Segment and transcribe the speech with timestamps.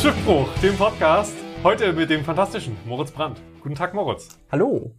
[0.00, 1.34] Schiffbruch, dem Podcast.
[1.62, 3.38] Heute mit dem fantastischen Moritz Brandt.
[3.60, 4.38] Guten Tag, Moritz.
[4.50, 4.94] Hallo.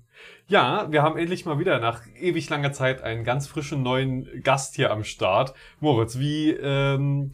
[0.46, 4.76] Ja, wir haben endlich mal wieder nach ewig langer Zeit einen ganz frischen neuen Gast
[4.76, 5.56] hier am Start.
[5.80, 7.34] Moritz, wie, ähm,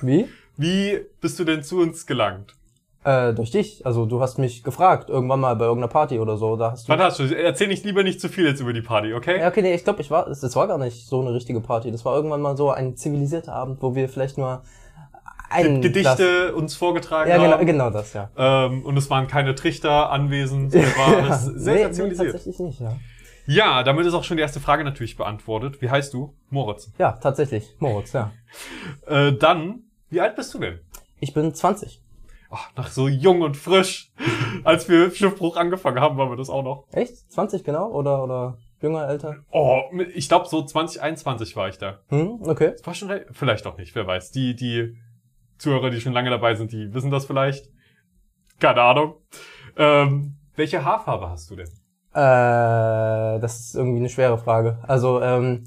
[0.00, 0.28] Wie?
[0.56, 2.54] wie bist du denn zu uns gelangt?
[3.02, 3.84] Äh, durch dich.
[3.84, 6.54] Also du hast mich gefragt, irgendwann mal bei irgendeiner Party oder so.
[6.54, 6.92] Da hast du.
[6.92, 7.32] Fantastisch.
[7.32, 9.40] Erzähl ich lieber nicht zu viel jetzt über die Party, okay?
[9.40, 11.90] Ja, okay, nee, ich glaube, ich war, das war gar nicht so eine richtige Party.
[11.90, 14.62] Das war irgendwann mal so ein zivilisierter Abend, wo wir vielleicht nur
[15.50, 17.66] ein Gedichte uns vorgetragen Ja, genau, haben.
[17.66, 18.30] genau das, ja.
[18.36, 20.74] Ähm, und es waren keine Trichter anwesend.
[20.74, 22.26] Es war alles sehr, nee, zivilisiert.
[22.26, 22.96] Nee, tatsächlich nicht, ja.
[23.48, 25.80] Ja, damit ist auch schon die erste Frage natürlich beantwortet.
[25.80, 26.34] Wie heißt du?
[26.50, 26.90] Moritz.
[26.98, 27.76] Ja, tatsächlich.
[27.78, 28.32] Moritz, ja.
[29.06, 30.80] Äh, dann, wie alt bist du denn?
[31.20, 32.02] Ich bin 20.
[32.50, 34.12] Ach, nach so jung und frisch.
[34.64, 36.86] Als wir Schiffbruch angefangen haben, waren wir das auch noch.
[36.92, 37.30] Echt?
[37.32, 37.90] 20 genau?
[37.90, 39.36] Oder, oder jünger, älter?
[39.50, 39.82] Oh,
[40.14, 42.00] ich glaube so 2021 war ich da.
[42.08, 42.72] Hm, okay.
[42.72, 44.30] Das war schon, vielleicht auch nicht, wer weiß.
[44.32, 44.96] Die, die
[45.58, 47.68] Zuhörer, die schon lange dabei sind, die wissen das vielleicht.
[48.60, 49.14] Keine Ahnung.
[49.76, 51.68] Ähm, welche Haarfarbe hast du denn?
[52.14, 54.78] Äh, das ist irgendwie eine schwere Frage.
[54.86, 55.64] Also, ähm,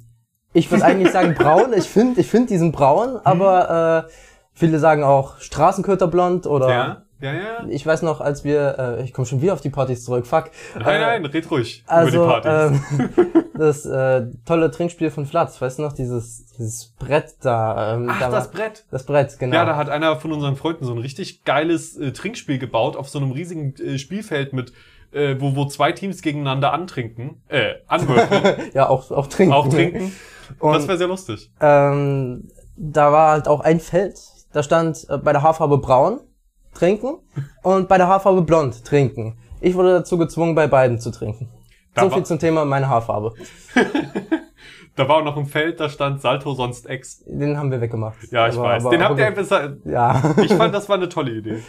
[0.53, 1.73] ich würde eigentlich sagen braun.
[1.73, 3.19] Ich finde, ich finde diesen braun, Mhm.
[3.23, 4.11] aber äh,
[4.53, 7.01] viele sagen auch Straßenköterblond oder Ja?
[7.21, 7.65] Ja, ja.
[7.67, 10.51] ich weiß noch, als wir, äh, ich komme schon wieder auf die Partys zurück, fuck.
[10.75, 12.81] Nein, äh, nein, red ruhig Also, über die Partys.
[12.99, 17.95] ähm, das äh, tolle Trinkspiel von Flatz, weißt du noch, dieses, dieses Brett da.
[17.95, 18.85] Ähm, Ach, da das war- Brett.
[18.89, 19.53] Das Brett, genau.
[19.55, 23.09] Ja, da hat einer von unseren Freunden so ein richtig geiles äh, Trinkspiel gebaut auf
[23.09, 24.71] so einem riesigen äh, Spielfeld mit,
[25.11, 29.53] äh, wo, wo zwei Teams gegeneinander antrinken, äh, anwürfeln, ja auch, auch trinken.
[29.53, 30.13] auch trinken.
[30.59, 31.51] Und, das wäre sehr lustig.
[31.59, 32.47] ähm,
[32.77, 34.17] da war halt auch ein Feld,
[34.53, 36.21] da stand äh, bei der Haarfarbe braun
[36.73, 37.17] trinken
[37.63, 39.37] und bei der Haarfarbe blond trinken.
[39.61, 41.49] Ich wurde dazu gezwungen, bei beiden zu trinken.
[41.93, 43.33] Da so viel zum Thema meine Haarfarbe.
[44.95, 47.23] Da war auch noch ein Feld, da stand Salto sonst Ex.
[47.25, 48.17] Den haben wir weggemacht.
[48.31, 48.83] Ja, ich Aber- weiß.
[48.83, 49.69] aber- Den habt ihr einfach.
[49.85, 50.33] Ja.
[50.43, 51.63] Ich fand, das war eine tolle Idee.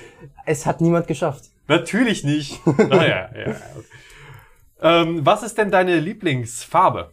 [0.47, 1.45] es hat niemand geschafft.
[1.69, 2.61] Natürlich nicht.
[2.67, 3.51] Naja, ja.
[3.51, 3.57] ja.
[4.83, 7.11] Ähm, was ist denn deine Lieblingsfarbe?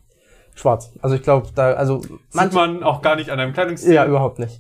[0.55, 0.91] Schwarz.
[1.03, 3.93] Also ich glaube, da, also Sieht man auch gar nicht an deinem Kleidungsstil.
[3.93, 4.59] Ja, überhaupt nicht.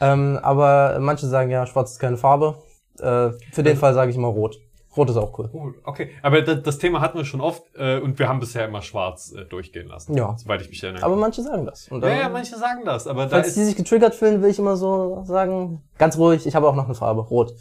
[0.00, 2.54] Ähm, aber manche sagen ja, schwarz ist keine Farbe.
[2.98, 4.58] Äh, für den Fall sage ich immer rot.
[4.96, 5.50] Rot ist auch cool.
[5.52, 8.80] Oh, okay, aber das, Thema hatten wir schon oft äh, und wir haben bisher immer
[8.80, 10.16] schwarz äh, durchgehen lassen.
[10.16, 10.36] Ja.
[10.38, 11.02] Soweit ich mich erinnere.
[11.04, 11.88] Aber manche sagen das.
[11.88, 14.58] Und ja, ja, manche sagen das, aber da falls die sich getriggert fühlen, will ich
[14.58, 17.52] immer so sagen, ganz ruhig, ich habe auch noch eine Farbe, rot.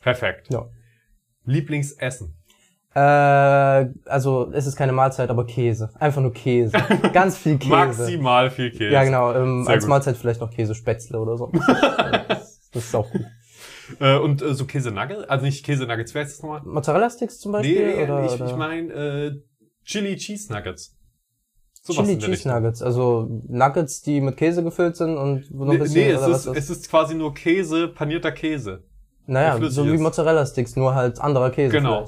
[0.00, 0.52] perfekt.
[0.52, 0.66] Ja.
[1.44, 2.36] Lieblingsessen.
[2.94, 5.90] Äh, also es ist keine Mahlzeit, aber Käse.
[5.98, 6.76] Einfach nur Käse.
[7.12, 7.70] Ganz viel Käse.
[7.70, 8.90] Maximal viel Käse.
[8.90, 9.32] Ja, genau.
[9.32, 9.90] Ähm, Sehr als gut.
[9.90, 11.50] Mahlzeit vielleicht noch Käsespätzle oder so.
[11.52, 13.22] das, das ist auch gut.
[14.00, 16.62] Äh, und äh, so Käse-Nuggets, also nicht Käse-Nuggets, wer ist das nochmal?
[16.64, 17.96] Mozzarella-Sticks zum Beispiel?
[17.96, 19.42] Nee, oder, ich, oder ich meine äh,
[19.84, 20.96] Chili Cheese Nuggets.
[21.82, 22.48] Sowas Chili Cheese.
[22.48, 22.82] Nuggets.
[22.82, 26.06] Also Nuggets, die mit Käse gefüllt sind und wo noch ein bisschen...
[26.06, 28.84] nee es, ist, was es ist quasi nur Käse, panierter Käse.
[29.26, 30.00] Naja, so wie ist.
[30.00, 31.72] Mozzarella-Sticks, nur halt anderer Käse.
[31.72, 32.06] Genau.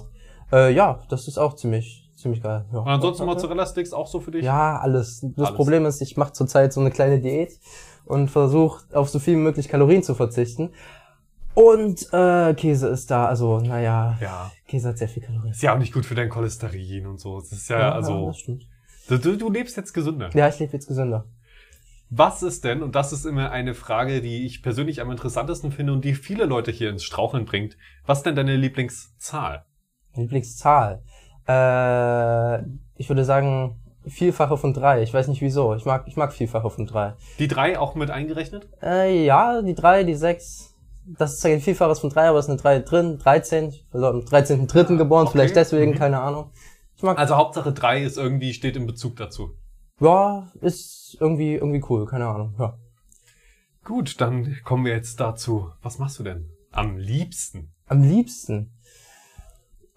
[0.53, 2.67] Äh, ja, das ist auch ziemlich, ziemlich geil.
[2.73, 2.81] Ja.
[2.81, 4.45] Und ansonsten Mozzarella-Sticks auch so für dich?
[4.45, 5.21] Ja, alles.
[5.37, 5.57] Das Alles.
[5.57, 7.59] Problem ist, ich mache zurzeit so eine kleine Diät
[8.05, 10.71] und versuche auf so viel wie möglich Kalorien zu verzichten.
[11.55, 14.51] Und äh, Käse ist da, also naja, Ja.
[14.67, 15.53] Käse hat sehr viel Kalorien.
[15.53, 17.39] Ist ja auch nicht gut für dein Cholesterin und so.
[17.41, 18.65] Das ist ja, also, das stimmt.
[19.09, 20.31] du, du du lebst jetzt gesünder.
[20.35, 21.27] Ja, ich lebe jetzt gesünder.
[22.11, 25.93] Was ist denn, und das ist immer eine Frage, die ich persönlich am interessantesten finde
[25.93, 27.77] und die viele Leute hier ins Straucheln bringt,
[28.07, 29.65] was ist denn deine Lieblingszahl?
[30.15, 31.03] Lieblingszahl.
[31.49, 32.63] Äh,
[32.97, 35.03] ich würde sagen, Vielfache von drei.
[35.03, 35.75] Ich weiß nicht wieso.
[35.75, 37.15] Ich mag, ich mag Vielfache von drei.
[37.39, 38.69] Die drei auch mit eingerechnet?
[38.83, 40.74] Äh, ja, die drei, die sechs.
[41.07, 43.19] Das ist ein Vielfaches von drei, aber es ist eine drei drin.
[43.19, 43.69] 13.
[43.71, 44.97] Ich bin am 13.3.
[44.97, 45.33] geboren, Okay.
[45.33, 45.97] vielleicht deswegen, Mhm.
[45.97, 46.51] keine Ahnung.
[46.97, 49.51] Ich mag, Also Hauptsache drei ist irgendwie, steht in Bezug dazu.
[50.01, 52.79] ja, ist irgendwie, irgendwie cool, keine Ahnung, ja.
[53.85, 55.71] Gut, dann kommen wir jetzt dazu.
[55.83, 57.73] Was machst du denn am liebsten?
[57.87, 58.73] Am liebsten.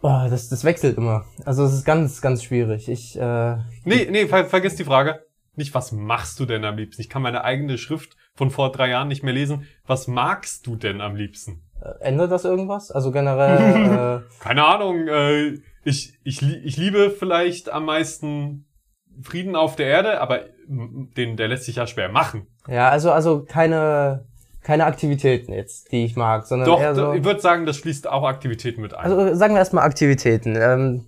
[0.01, 1.25] Boah, das, das wechselt immer.
[1.45, 2.87] Also es ist ganz, ganz schwierig.
[2.89, 5.21] Ich, äh, Nee, nee, ver vergiss die Frage.
[5.55, 7.01] Nicht, was machst du denn am liebsten?
[7.01, 9.67] Ich kann meine eigene Schrift von vor drei Jahren nicht mehr lesen.
[9.85, 11.63] Was magst du denn am liebsten?
[11.99, 12.91] ändert das irgendwas?
[12.91, 18.65] Also generell, äh, Keine Ahnung, äh, ich, ich, ich liebe vielleicht am meisten
[19.21, 22.47] Frieden auf der Erde, aber den, der lässt sich ja schwer machen.
[22.67, 24.25] ja, also, also keine,
[24.61, 27.13] keine Aktivitäten jetzt, die ich mag, sondern Doch, eher so.
[27.13, 29.03] ich würde sagen, das schließt auch Aktivitäten mit ein.
[29.03, 30.55] Also sagen wir erstmal Aktivitäten.
[30.59, 31.05] Ähm,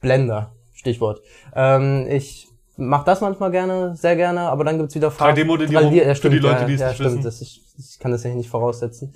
[0.00, 1.20] Blender, Stichwort.
[1.54, 5.34] Ähm, ich mache das manchmal gerne, sehr gerne, aber dann gibt's wieder Phasen.
[5.44, 7.22] 3D-Modellierung Drei- ja, für die Leute, ja, die es ja, nicht stimmt, wissen.
[7.24, 9.12] Das, ich, ich kann das ja nicht voraussetzen.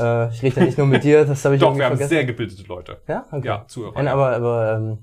[0.00, 2.08] Äh, ich rede ja nicht nur mit dir, das habe ich Doch, wir haben vergessen.
[2.10, 2.98] sehr gebildete Leute.
[3.08, 3.46] ja, okay.
[3.46, 3.94] Ja, Zuhörer.
[3.94, 4.98] Nein, aber aber ähm,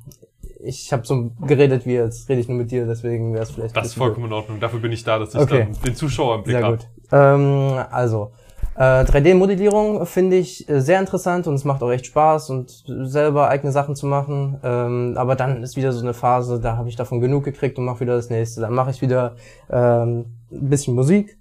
[0.64, 3.76] ich habe so geredet wie jetzt rede ich nur mit dir, deswegen wäre es vielleicht.
[3.76, 4.60] Das ist vollkommen in Ordnung.
[4.60, 5.68] Dafür bin ich da, dass ich Okay.
[5.74, 6.56] dann den Zuschauer im blöd.
[6.56, 6.78] Blick Sehr habe.
[6.78, 7.80] gut.
[7.82, 8.32] Ähm, also
[8.76, 13.50] Äh, 3D-Modellierung finde ich äh, sehr interessant und es macht auch echt Spaß und selber
[13.50, 14.60] eigene Sachen zu machen.
[14.64, 17.86] Ähm, aber dann ist wieder so eine Phase, da habe ich davon genug gekriegt und
[17.86, 18.62] mache wieder das nächste.
[18.62, 19.36] Dann mache ich wieder
[19.70, 21.38] ähm, ein bisschen Musik,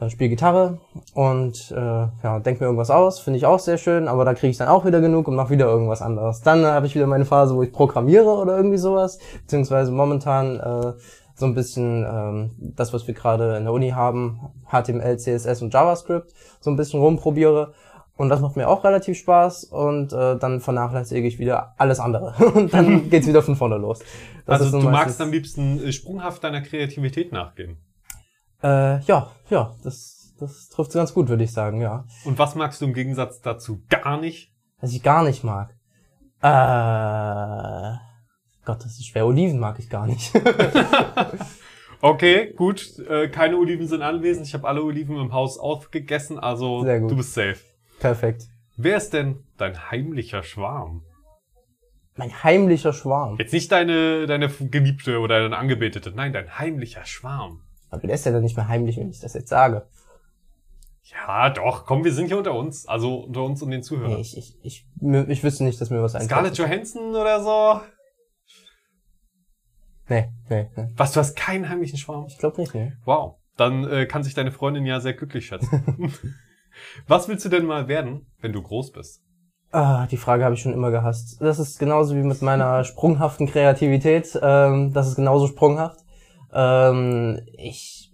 [0.00, 0.78] äh, spiele Gitarre
[1.12, 4.50] und äh, ja, denke mir irgendwas aus, finde ich auch sehr schön, aber da kriege
[4.50, 6.40] ich dann auch wieder genug und mache wieder irgendwas anderes.
[6.40, 10.60] Dann äh, habe ich wieder meine Phase, wo ich programmiere oder irgendwie sowas, beziehungsweise momentan
[10.60, 10.92] äh,
[11.34, 14.40] so ein bisschen ähm, das, was wir gerade in der Uni haben,
[14.70, 17.74] HTML, CSS und JavaScript, so ein bisschen rumprobiere.
[18.16, 22.34] Und das macht mir auch relativ Spaß und äh, dann vernachlässige ich wieder alles andere.
[22.54, 23.98] und dann geht's wieder von vorne los.
[24.46, 27.78] Das also ist so du magst am liebsten äh, sprunghaft deiner Kreativität nachgehen.
[28.62, 32.04] Äh, ja, ja, das, das trifft ganz gut, würde ich sagen, ja.
[32.24, 34.52] Und was magst du im Gegensatz dazu gar nicht?
[34.80, 35.74] Was ich gar nicht mag.
[36.40, 37.96] Äh,
[38.64, 39.26] Gott, das ist schwer.
[39.26, 40.32] Oliven mag ich gar nicht.
[42.00, 42.98] Okay, gut.
[43.08, 44.46] Äh, keine Oliven sind anwesend.
[44.46, 47.56] Ich habe alle Oliven im Haus aufgegessen, also du bist safe.
[47.98, 48.48] Perfekt.
[48.76, 51.02] Wer ist denn dein heimlicher Schwarm?
[52.16, 53.36] Mein heimlicher Schwarm.
[53.38, 57.62] Jetzt nicht deine, deine Geliebte oder deine Angebetete, nein, dein heimlicher Schwarm.
[57.88, 59.86] Aber der ist ja dann nicht mehr heimlich, wenn ich das jetzt sage.
[61.04, 62.86] Ja, doch, komm, wir sind hier unter uns.
[62.86, 64.20] Also unter uns und den Nee, Zuhörern.
[64.20, 66.30] ich, ich, ich, mir- ich wüsste nicht, dass mir was einfällt.
[66.30, 67.80] Scarlett Johansson oder so?
[70.08, 70.88] Nee, nee, nee.
[70.96, 72.26] Was, du hast keinen heimlichen Schwarm?
[72.28, 72.92] Ich glaube nicht, nee.
[73.04, 73.36] Wow.
[73.56, 76.12] Dann äh, kann sich deine Freundin ja sehr glücklich schätzen.
[77.06, 79.22] Was willst du denn mal werden, wenn du groß bist?
[79.72, 81.40] Ah, die Frage habe ich schon immer gehasst.
[81.40, 84.38] Das ist genauso wie mit meiner sprunghaften Kreativität.
[84.40, 86.00] Ähm, das ist genauso sprunghaft.
[86.52, 88.12] Ähm, ich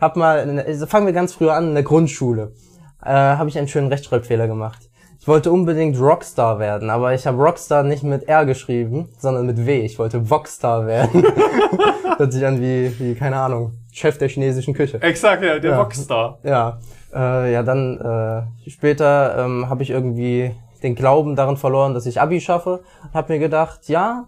[0.00, 2.54] hab mal, also fangen wir ganz früher an, in der Grundschule,
[3.00, 4.90] äh, habe ich einen schönen Rechtschreibfehler gemacht.
[5.22, 9.64] Ich wollte unbedingt Rockstar werden, aber ich habe Rockstar nicht mit R geschrieben, sondern mit
[9.64, 9.82] W.
[9.82, 11.24] Ich wollte Voxstar werden.
[12.18, 15.00] Hört sich an wie, wie, keine Ahnung, Chef der chinesischen Küche.
[15.00, 15.80] Exakt, ja, der Ja.
[15.80, 16.40] Rockstar.
[16.42, 16.80] Ja,
[17.14, 22.20] äh, ja, dann äh, später ähm, habe ich irgendwie den Glauben daran verloren, dass ich
[22.20, 22.80] Abi schaffe.
[23.14, 24.24] Hab mir gedacht, ja,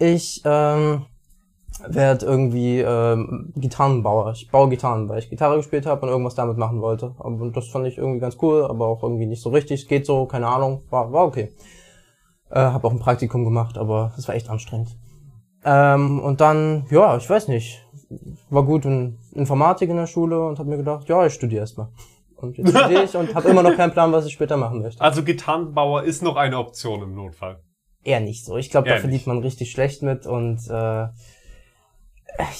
[0.00, 1.02] ich ähm,
[1.88, 4.32] werde irgendwie ähm, Gitarrenbauer.
[4.32, 7.14] Ich baue Gitarren, weil ich Gitarre gespielt habe und irgendwas damit machen wollte.
[7.18, 9.88] Und das fand ich irgendwie ganz cool, aber auch irgendwie nicht so richtig.
[9.88, 11.52] Geht so, keine Ahnung, war, war okay.
[12.50, 14.96] Äh, habe auch ein Praktikum gemacht, aber das war echt anstrengend.
[15.64, 17.86] Ähm, und dann, ja, ich weiß nicht,
[18.50, 21.88] war gut in Informatik in der Schule und habe mir gedacht, ja, ich studiere erstmal.
[22.36, 25.00] Und jetzt studiere ich und habe immer noch keinen Plan, was ich später machen möchte.
[25.00, 27.62] Also Gitarrenbauer ist noch eine Option im Notfall.
[28.02, 28.56] Eher nicht so.
[28.56, 31.06] Ich glaube, da verdient man richtig schlecht mit und äh,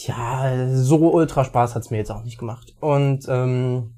[0.06, 2.74] ja, so ultra Spaß hat's mir jetzt auch nicht gemacht.
[2.80, 3.94] Und ähm,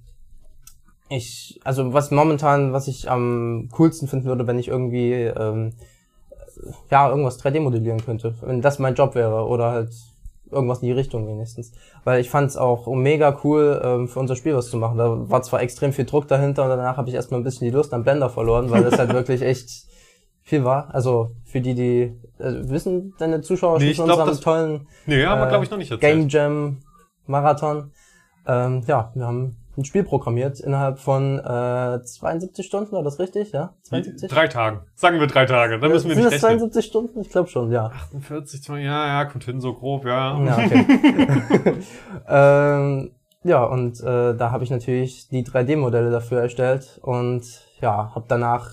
[1.09, 5.75] ich, also was momentan, was ich am coolsten finden würde, wenn ich irgendwie ähm,
[6.91, 9.93] ja irgendwas 3D modellieren könnte, wenn das mein Job wäre oder halt
[10.51, 11.73] irgendwas in die Richtung wenigstens.
[12.05, 14.99] Weil ich fand es auch mega cool, ähm, für unser Spiel was zu machen.
[14.99, 17.75] Da war zwar extrem viel Druck dahinter und danach habe ich erstmal ein bisschen die
[17.75, 19.87] Lust am Blender verloren, weil das halt wirklich echt
[20.45, 20.95] viel war.
[20.95, 22.03] Also für die, die
[22.39, 25.91] äh, wissen deine Zuschauer Nee, schon unserem tollen Nee, wir, Äh, glaube ich, noch nicht
[25.91, 26.15] erzählt.
[26.19, 26.81] Game Jam
[27.27, 27.91] Marathon.
[28.47, 33.51] Ähm, ja, wir haben ein Spiel programmiert innerhalb von äh, 72 Stunden, war das richtig?
[33.53, 34.31] Ja, 72?
[34.31, 34.83] Drei Tagen.
[34.95, 35.81] Sagen wir drei Tage.
[35.81, 36.61] Dann müssen wir Sind nicht das rechnen.
[36.71, 37.21] 72 Stunden?
[37.21, 37.87] Ich glaube schon, ja.
[37.87, 40.39] 48, 20, ja, ja, kommt hin, so grob, ja.
[40.45, 40.87] Ja, okay.
[42.29, 43.11] ähm,
[43.43, 47.43] ja, und äh, da habe ich natürlich die 3D-Modelle dafür erstellt und
[47.81, 48.71] ja, habe danach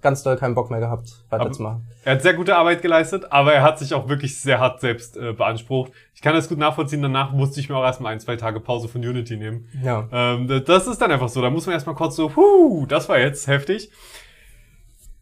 [0.00, 1.86] ganz doll keinen Bock mehr gehabt, weiterzumachen.
[2.04, 5.16] Er hat sehr gute Arbeit geleistet, aber er hat sich auch wirklich sehr hart selbst
[5.16, 5.92] äh, beansprucht.
[6.14, 7.02] Ich kann das gut nachvollziehen.
[7.02, 9.68] Danach musste ich mir auch erstmal ein, zwei Tage Pause von Unity nehmen.
[9.82, 10.08] Ja.
[10.12, 11.42] Ähm, das ist dann einfach so.
[11.42, 13.90] Da muss man erstmal kurz so, huh, das war jetzt heftig.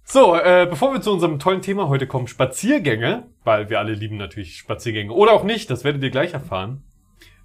[0.05, 4.17] So, äh, bevor wir zu unserem tollen Thema heute kommen, Spaziergänge, weil wir alle lieben
[4.17, 5.13] natürlich Spaziergänge.
[5.13, 6.83] Oder auch nicht, das werdet ihr gleich erfahren.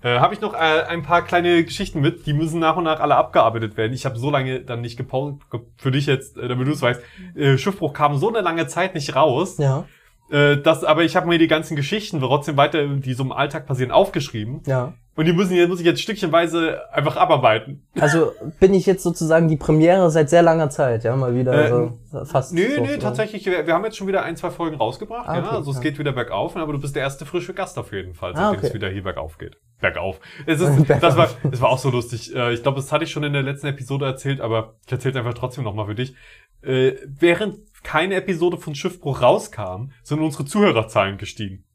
[0.03, 2.99] Äh, habe ich noch äh, ein paar kleine Geschichten mit, die müssen nach und nach
[2.99, 3.93] alle abgearbeitet werden.
[3.93, 5.37] Ich habe so lange dann nicht gepaust,
[5.77, 7.01] für dich jetzt, äh, damit du es weißt,
[7.35, 9.57] äh, Schiffbruch kam so eine lange Zeit nicht raus.
[9.57, 9.85] Ja,
[10.31, 13.65] Äh, das, aber ich habe mir die ganzen Geschichten, trotzdem weiter, die so im Alltag
[13.67, 14.61] passieren, aufgeschrieben.
[14.65, 14.93] ja.
[15.15, 17.85] Und die müssen, jetzt muss ich jetzt stückchenweise einfach abarbeiten.
[17.99, 21.69] Also bin ich jetzt sozusagen die Premiere seit sehr langer Zeit, ja, mal wieder Äh,
[21.69, 22.51] so fast.
[22.51, 25.35] Nö, so, nö, tatsächlich, wir, wir haben jetzt schon wieder ein, zwei Folgen rausgebracht, Ah,
[25.35, 25.41] ja.
[25.45, 25.83] okay, Also es ja.
[25.83, 28.57] geht wieder bergauf, aber du bist der erste frische Gast auf jeden Fall, Ah, seitdem
[28.57, 28.67] okay.
[28.69, 29.57] es wieder hier bergauf geht.
[29.79, 30.19] Bergauf.
[30.47, 31.01] Es ist, Bergauf.
[31.01, 32.35] das war, das war auch so lustig.
[32.35, 35.19] Äh, Ich glaube, das hatte ich schon in der letzten Episode erzählt, aber ich erzähle
[35.19, 36.15] einfach trotzdem nochmal für dich.
[36.63, 41.65] Äh, Während keine Episode von Schiffbruch rauskam, sind unsere Zuhörerzahlen gestiegen.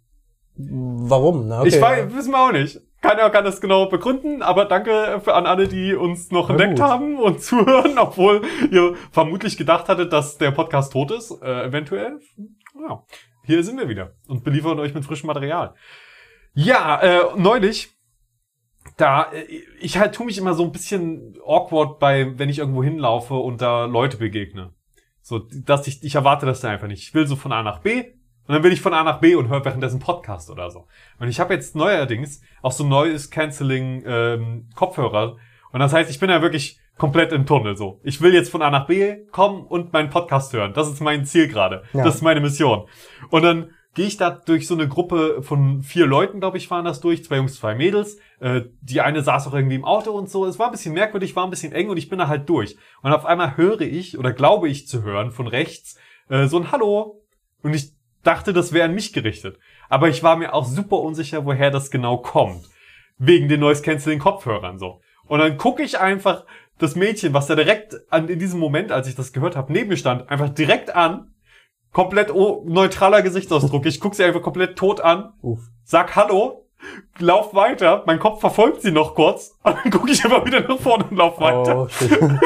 [0.56, 1.48] Warum?
[1.48, 2.80] Na, okay, ich weiß, wissen wir auch nicht.
[3.00, 6.88] Keiner kann das genau begründen, aber danke an alle, die uns noch Na entdeckt gut.
[6.88, 12.18] haben und zuhören, obwohl ihr vermutlich gedacht hattet, dass der Podcast tot ist, äh, eventuell.
[12.74, 13.04] Ja,
[13.44, 15.74] hier sind wir wieder und beliefern euch mit frischem Material.
[16.54, 17.96] Ja, äh, neulich
[18.96, 19.44] da, äh,
[19.80, 23.60] ich halt tu mich immer so ein bisschen awkward bei, wenn ich irgendwo hinlaufe und
[23.62, 24.74] da Leute begegne.
[25.28, 27.02] So, dass ich, ich erwarte das da einfach nicht.
[27.02, 27.98] Ich will so von A nach B
[28.46, 30.86] und dann bin ich von A nach B und höre währenddessen Podcast oder so.
[31.18, 35.36] Und ich habe jetzt neuerdings auch so neues Canceling ähm, Kopfhörer.
[35.70, 38.00] Und das heißt, ich bin ja wirklich komplett im Tunnel so.
[38.04, 40.72] Ich will jetzt von A nach B kommen und meinen Podcast hören.
[40.72, 41.82] Das ist mein Ziel gerade.
[41.92, 42.04] Ja.
[42.04, 42.88] Das ist meine Mission.
[43.28, 46.84] Und dann gehe ich da durch so eine Gruppe von vier Leuten, glaube ich, waren
[46.84, 48.16] das durch, zwei Jungs, zwei Mädels.
[48.38, 50.46] Äh, die eine saß auch irgendwie im Auto und so.
[50.46, 52.76] Es war ein bisschen merkwürdig, war ein bisschen eng und ich bin da halt durch.
[53.02, 56.70] Und auf einmal höre ich oder glaube ich zu hören von rechts äh, so ein
[56.70, 57.24] Hallo.
[57.64, 57.90] Und ich
[58.22, 59.58] dachte, das wäre an mich gerichtet.
[59.88, 62.68] Aber ich war mir auch super unsicher, woher das genau kommt.
[63.18, 65.00] Wegen den Noise Canceling Kopfhörern so.
[65.26, 66.44] Und dann gucke ich einfach
[66.78, 69.88] das Mädchen, was da direkt an, in diesem Moment, als ich das gehört habe, neben
[69.88, 71.34] mir stand, einfach direkt an.
[71.92, 73.86] Komplett neutraler Gesichtsausdruck.
[73.86, 75.60] Ich gucke sie einfach komplett tot an, Uff.
[75.84, 76.66] sag Hallo,
[77.18, 80.78] lauf weiter, mein Kopf verfolgt sie noch kurz, und dann gucke ich einfach wieder nach
[80.78, 81.82] vorne und lauf weiter.
[81.82, 82.10] Oh, shit.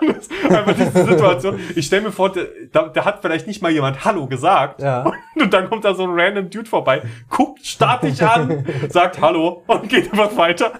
[0.00, 1.60] Das ist einfach diese Situation.
[1.76, 2.32] Ich stelle mir vor,
[2.72, 4.80] da, da hat vielleicht nicht mal jemand Hallo gesagt.
[4.80, 5.04] Ja.
[5.36, 9.62] Und dann kommt da so ein random Dude vorbei, guckt, starrt dich an, sagt Hallo
[9.66, 10.72] und geht einfach weiter.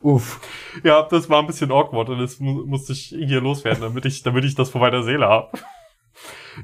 [0.00, 0.40] Uff.
[0.84, 4.22] Ja, das war ein bisschen awkward und das mu musste ich hier loswerden, damit ich,
[4.22, 5.50] damit ich das vor meiner Seele habe.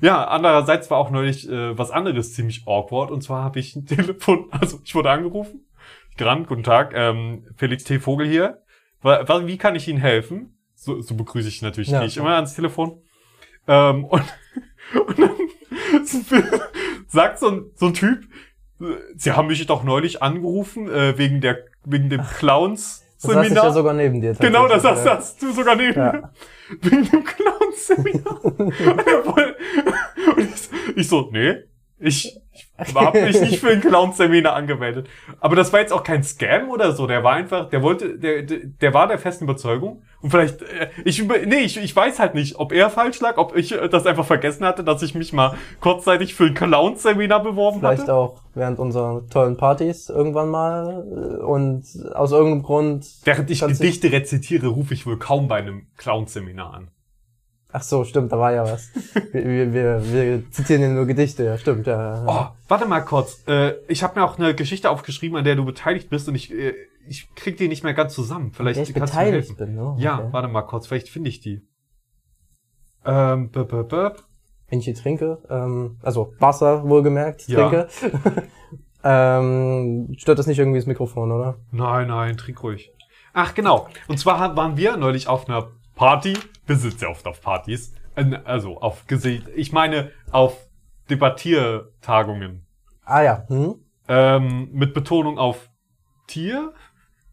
[0.00, 3.86] Ja, andererseits war auch neulich äh, was anderes ziemlich awkward und zwar habe ich ein
[3.86, 5.66] Telefon, also ich wurde angerufen,
[6.16, 7.98] gerannt, guten Tag, ähm, Felix T.
[8.00, 8.62] Vogel hier.
[9.02, 10.58] Wa- wa- Wie kann ich Ihnen helfen?
[10.74, 11.98] So, so begrüße ich natürlich, Ja.
[12.00, 13.02] gehe ich immer ans Telefon.
[13.66, 14.22] Ähm, und,
[15.06, 15.30] und dann
[17.08, 18.24] sagt so ein, so ein Typ,
[18.80, 18.84] äh,
[19.16, 23.03] Sie haben mich doch neulich angerufen, äh, wegen der, wegen dem Clowns.
[23.25, 23.73] Das saß ich ja Seminar.
[23.73, 24.35] sogar neben dir.
[24.35, 26.12] Genau, das hast, hast du sogar neben Ja.
[26.12, 26.31] mir.
[26.81, 28.45] Wegen dem Clown-Seminar.
[28.45, 29.57] und, woll-
[30.37, 31.64] und ich, ich so, nee,
[32.04, 35.08] ich, ich hab mich nicht für ein Clown-Seminar angemeldet.
[35.40, 37.06] Aber das war jetzt auch kein Scam oder so.
[37.06, 40.02] Der war einfach, der wollte, der, der, war der festen Überzeugung.
[40.20, 43.38] Und vielleicht, äh, ich, über, nee, ich, ich weiß halt nicht, ob er falsch lag,
[43.38, 47.42] ob ich äh, das einfach vergessen hatte, dass ich mich mal kurzzeitig für ein Clown-Seminar
[47.42, 48.14] beworben Vielleicht hatte.
[48.14, 51.84] auch während unserer tollen Partys irgendwann mal äh, und
[52.14, 53.06] aus irgendeinem Grund.
[53.25, 56.88] Während ich Gedichte rezitiere, rufe ich wohl kaum bei einem Clown-Seminar an.
[57.76, 58.88] Ach so, stimmt, da war ja was.
[59.33, 62.25] Wir, wir, wir, wir zitieren ja nur Gedichte, ja, stimmt, ja.
[62.25, 63.43] Oh, warte mal kurz.
[63.49, 66.52] Äh, ich habe mir auch eine Geschichte aufgeschrieben, an der du beteiligt bist und ich,
[66.54, 66.73] äh,
[67.09, 68.52] ich krieg die nicht mehr ganz zusammen.
[68.52, 69.57] Vielleicht ich kannst du mir beteiligt helfen.
[69.57, 69.97] bin, ne?
[69.99, 70.28] Ja, Okay.
[70.31, 71.62] warte mal kurz, vielleicht finde ich die.
[73.04, 74.12] Ähm, b -b -b
[74.69, 77.69] Wenn ich hier trinke, ähm, also Wasser wohlgemerkt, Ja.
[77.69, 77.88] trinke.
[79.02, 81.57] ähm, stört das nicht irgendwie das Mikrofon, oder?
[81.73, 82.93] Nein, nein, trink ruhig.
[83.33, 83.88] Ach, genau.
[84.07, 86.34] Und zwar waren wir neulich auf einer Party.
[86.66, 87.94] Wir sitzen ja oft auf Partys.
[88.16, 89.48] Äh, Also auf Gesicht.
[89.54, 90.56] Ich meine auf
[91.10, 92.66] Debattiertagungen.
[93.04, 93.74] Ah ja, hm?
[94.08, 95.68] Ähm, mit Betonung auf
[96.26, 96.72] Tier,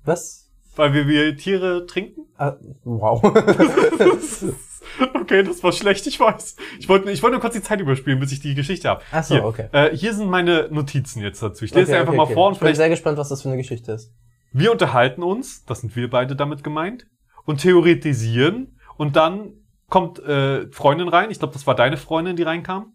[0.03, 0.49] Was?
[0.75, 2.25] weil wir, wir Tiere trinken.
[2.37, 3.21] Ah, wow.
[5.15, 6.55] okay, das war schlecht, ich weiß.
[6.79, 9.01] Ich wollte ich wollte nur kurz die Zeit überspielen, bis ich die Geschichte habe.
[9.11, 9.67] Ach so, hier, okay.
[9.71, 11.63] Äh, hier sind meine Notizen jetzt dazu.
[11.65, 12.33] Ich lese Okay, sie einfach okay, mal okay.
[12.33, 14.13] vor und Ich bin sehr gespannt, was das für eine Geschichte ist.
[14.51, 17.05] wir unterhalten uns, das sind wir beide damit gemeint,
[17.45, 19.53] und theoretisieren und dann
[19.89, 22.93] kommt äh, Freundin rein, ich glaube, das war deine Freundin, die reinkam.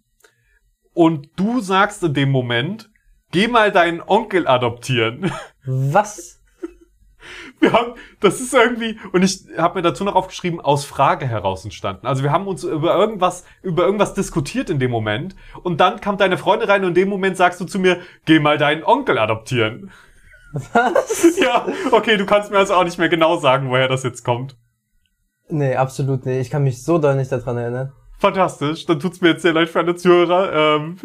[0.94, 2.90] Und du sagst in dem Moment,
[3.30, 5.30] geh mal deinen Onkel adoptieren.
[5.66, 6.42] Was?
[7.60, 11.64] Wir haben, das ist irgendwie, und ich habe mir dazu noch aufgeschrieben, aus Frage heraus
[11.64, 12.06] entstanden.
[12.06, 15.34] Also wir haben uns über irgendwas, über irgendwas diskutiert in dem Moment.
[15.62, 18.38] Und dann kam deine Freundin rein und in dem Moment sagst du zu mir, geh
[18.38, 19.90] mal deinen Onkel adoptieren.
[20.72, 21.36] Was?
[21.40, 24.56] Ja, okay, du kannst mir also auch nicht mehr genau sagen, woher das jetzt kommt.
[25.48, 26.40] Nee, absolut nicht.
[26.40, 27.92] Ich kann mich so doll nicht daran erinnern.
[28.18, 30.76] Fantastisch, dann tut's mir jetzt sehr leid für alle Zuhörer.
[30.76, 30.96] Ähm,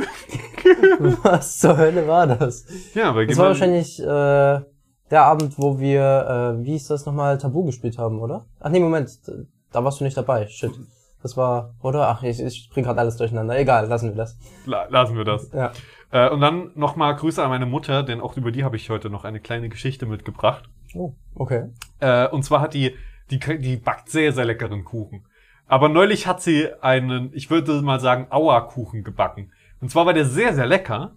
[1.24, 2.66] Was zur Hölle war das?
[2.94, 7.38] ja, weil Das war wahrscheinlich äh, der Abend, wo wir, äh, wie hieß das nochmal,
[7.38, 8.46] Tabu gespielt haben, oder?
[8.60, 9.10] Ach nee, Moment,
[9.72, 10.48] da warst du nicht dabei.
[10.48, 10.72] Shit.
[11.22, 12.08] Das war, oder?
[12.08, 13.58] Ach, ich, ich bring gerade alles durcheinander.
[13.60, 14.38] Egal, lassen wir das.
[14.66, 15.52] La lassen wir das.
[15.52, 15.72] Ja.
[16.12, 19.10] Äh, und dann nochmal Grüße an meine Mutter, denn auch über die habe ich heute
[19.10, 20.70] noch eine kleine Geschichte mitgebracht.
[20.94, 21.70] Oh, okay.
[22.00, 22.96] Äh, und zwar hat die,
[23.30, 25.26] die, die backt sehr, sehr leckeren Kuchen.
[25.68, 29.54] Aber neulich hat sie einen, ich würde mal sagen, Auerkuchen gebacken.
[29.80, 31.16] Und zwar war der sehr, sehr lecker.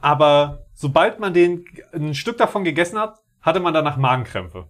[0.00, 4.66] Aber sobald man den ein Stück davon gegessen hat, hatte man danach Magenkrämpfe.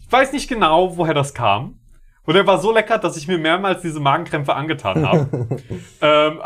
[0.00, 1.78] Ich weiß nicht genau, woher das kam.
[2.26, 5.28] Und er war so lecker, dass ich mir mehrmals diese Magenkrämpfe angetan habe.
[6.00, 6.40] ähm,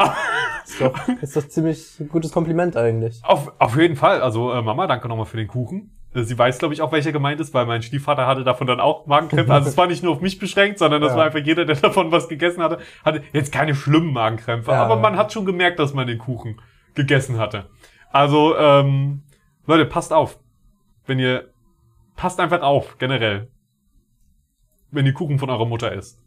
[0.65, 3.21] Ist doch, ist doch ziemlich gutes Kompliment eigentlich.
[3.23, 4.21] auf, auf jeden Fall.
[4.21, 5.97] Also äh, Mama, danke nochmal für den Kuchen.
[6.15, 8.81] Äh, Sie weiß, glaube ich, auch, welcher gemeint ist, weil mein Stiefvater hatte davon dann
[8.81, 9.53] auch Magenkrämpfe.
[9.53, 11.19] Also es war nicht nur auf mich beschränkt, sondern das Ja.
[11.19, 14.73] war einfach jeder, der davon was gegessen hatte, hatte jetzt keine schlimmen Magenkrämpfe.
[14.73, 14.83] Ja.
[14.85, 16.61] Aber man hat schon gemerkt, dass man den Kuchen
[16.95, 17.67] gegessen hatte.
[18.11, 19.23] Also, ähm,
[19.67, 20.39] Leute, passt auf.
[21.07, 21.49] Wenn ihr
[22.17, 23.49] passt einfach auf, generell.
[24.91, 26.21] Wenn die Kuchen von eurer Mutter isst.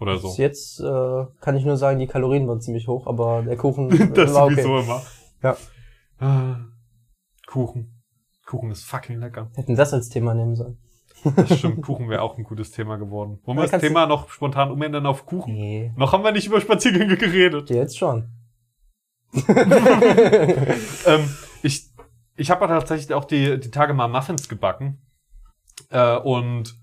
[0.00, 0.28] Oder so.
[0.28, 3.88] Bis jetzt äh, kann ich nur sagen, die Kalorien waren ziemlich hoch, aber der Kuchen
[4.14, 4.62] das war okay.
[4.62, 5.02] sowieso immer.
[5.42, 5.56] Ja.
[6.18, 6.56] Ah,
[7.46, 8.02] Kuchen.
[8.46, 9.50] Kuchen ist fucking lecker.
[9.54, 10.78] Hätten das als Thema nehmen sollen.
[11.36, 13.38] Das stimmt, Kuchen wäre auch ein gutes Thema geworden.
[13.44, 15.54] Wollen wir das Thema noch spontan umändern auf Kuchen?
[15.54, 15.92] Nee.
[15.96, 17.70] Noch haben wir nicht über Spaziergänge geredet.
[17.70, 18.30] Jetzt schon.
[21.06, 21.28] ähm,
[21.62, 21.92] ich
[22.36, 25.00] ich habe tatsächlich auch die, die Tage mal Muffins gebacken
[25.90, 26.74] äh, und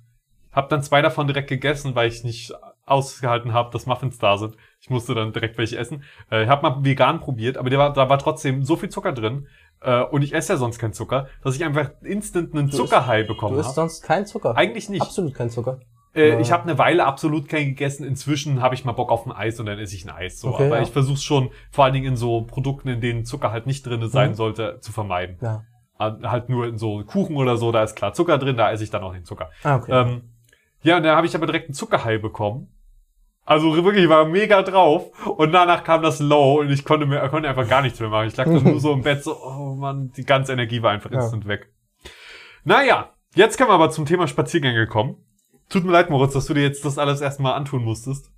[0.60, 2.54] habe dann zwei davon direkt gegessen, weil ich nicht
[2.86, 4.56] ausgehalten habe, dass Muffins da sind.
[4.82, 6.04] Ich musste dann direkt welche essen.
[6.32, 9.48] Äh, ich habe mal vegan probiert, aber war, da war trotzdem so viel Zucker drin
[9.82, 13.28] äh, und ich esse ja sonst keinen Zucker, dass ich einfach instant einen Du Zuckerhigh
[13.28, 13.76] Du bekommen isst habe.
[13.76, 14.56] sonst kein Zucker.
[14.58, 15.02] Eigentlich nicht.
[15.02, 15.80] Absolut kein Zucker.
[16.16, 16.40] Äh, Ja.
[16.40, 18.04] ich habe eine Weile absolut kein gegessen.
[18.04, 20.40] Inzwischen habe ich mal Bock auf ein Eis und dann esse ich ein Eis.
[20.40, 20.50] So.
[20.50, 20.82] Okay, Aber ja.
[20.82, 24.08] ich versuche schon, vor allen Dingen in so Produkten, in denen Zucker halt nicht drin
[24.10, 24.36] sein Mhm.
[24.36, 25.38] sollte, zu vermeiden.
[25.42, 25.64] Ja.
[26.00, 28.90] Halt nur in so Kuchen oder so, da ist klar Zucker drin, da esse ich
[28.90, 29.50] dann auch den Zucker.
[29.64, 29.92] Ah, okay.
[29.92, 30.22] Ähm,
[30.84, 32.68] ja, und da habe ich aber direkt einen Zuckerhigh bekommen.
[33.46, 35.10] Also wirklich, ich war mega drauf.
[35.28, 38.28] Und danach kam das Low und ich konnte mir konnte einfach gar nichts mehr machen.
[38.28, 41.12] Ich lag dann nur so im Bett so, oh Mann, die ganze Energie war einfach
[41.12, 41.22] Ja.
[41.22, 41.72] instant weg.
[42.64, 45.16] Naja, jetzt können wir aber zum Thema Spaziergänge kommen.
[45.70, 48.30] Tut mir leid, Moritz, dass du dir jetzt das alles erstmal antun musstest.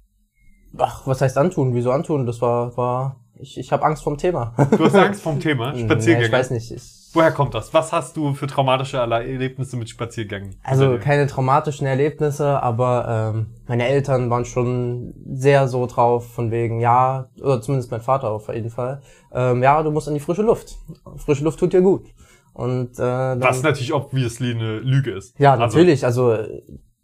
[0.77, 1.73] Ach, was heißt antun?
[1.75, 2.25] Wieso antun?
[2.25, 4.53] Das war, war, ich, ich habe Angst vom Thema.
[4.77, 6.27] Du hast Angst vom Thema Spaziergänge.
[6.27, 6.71] ich weiß nicht.
[6.71, 6.81] Ich,
[7.13, 7.73] Woher kommt das?
[7.73, 10.55] Was hast du für traumatische Erlebnisse mit Spaziergängen?
[10.63, 16.79] also keine traumatischen Erlebnisse, aber ähm, meine Eltern waren schon sehr so drauf, von wegen,
[16.79, 19.01] ja, oder zumindest mein Vater auf jeden Fall,
[19.33, 20.77] ähm, ja, du musst an die frische Luft.
[21.17, 22.05] Frische Luft tut dir gut.
[22.53, 25.39] Und äh, dann, Was natürlich obviously eine Lüge ist.
[25.39, 26.37] ja, Also, natürlich, also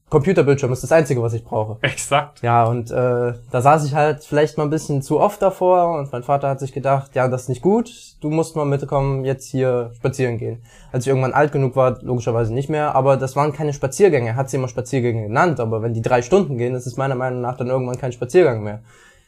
[0.09, 1.77] Computerbildschirm ist das Einzige, was ich brauche.
[1.81, 2.41] Exakt.
[2.41, 6.11] Ja, und äh, da saß ich halt vielleicht mal ein bisschen zu oft davor und
[6.13, 7.91] mein Vater hat sich gedacht, ja, das ist nicht gut,
[8.21, 10.63] du musst mal mitkommen, jetzt hier spazieren gehen.
[10.93, 14.35] Als ich irgendwann alt genug war, logischerweise nicht mehr, aber das waren keine Spaziergänge, er
[14.37, 17.41] hat sie immer Spaziergänge genannt, aber wenn die drei Stunden gehen, ist es meiner Meinung
[17.41, 18.81] nach dann irgendwann kein Spaziergang mehr.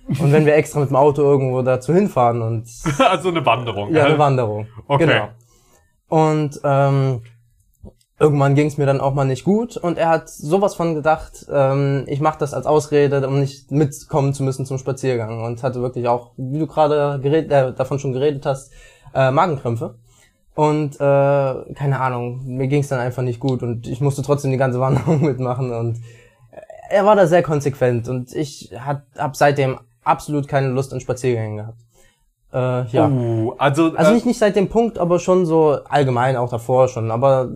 [0.07, 2.67] Und wenn wir extra mit dem Auto irgendwo dazu hinfahren und
[2.99, 3.93] also eine Wanderung.
[3.93, 4.67] ja, eine Wanderung.
[4.87, 5.05] Okay.
[5.05, 5.29] Genau.
[6.07, 7.21] Und ähm,
[8.19, 11.45] irgendwann ging es mir dann auch mal nicht gut und er hat sowas von gedacht,
[11.51, 15.81] ähm, ich mache das als Ausrede, um nicht mitkommen zu müssen zum Spaziergang und hatte
[15.81, 18.71] wirklich auch, wie du gerade äh, davon schon geredet hast,
[19.13, 19.95] äh, Magenkrämpfe.
[20.53, 24.51] Und äh, keine Ahnung, mir ging es dann einfach nicht gut und ich musste trotzdem
[24.51, 25.99] die ganze Wanderung mitmachen und
[26.89, 31.57] er war da sehr konsequent und ich hat, hab seitdem absolut keine Lust an Spaziergängen
[31.57, 31.77] gehabt.
[32.51, 33.07] Äh, ja.
[33.07, 36.87] Uh, also, Also äh, nicht, nicht seit dem Punkt, aber schon so allgemein auch davor
[36.87, 37.49] schon, aber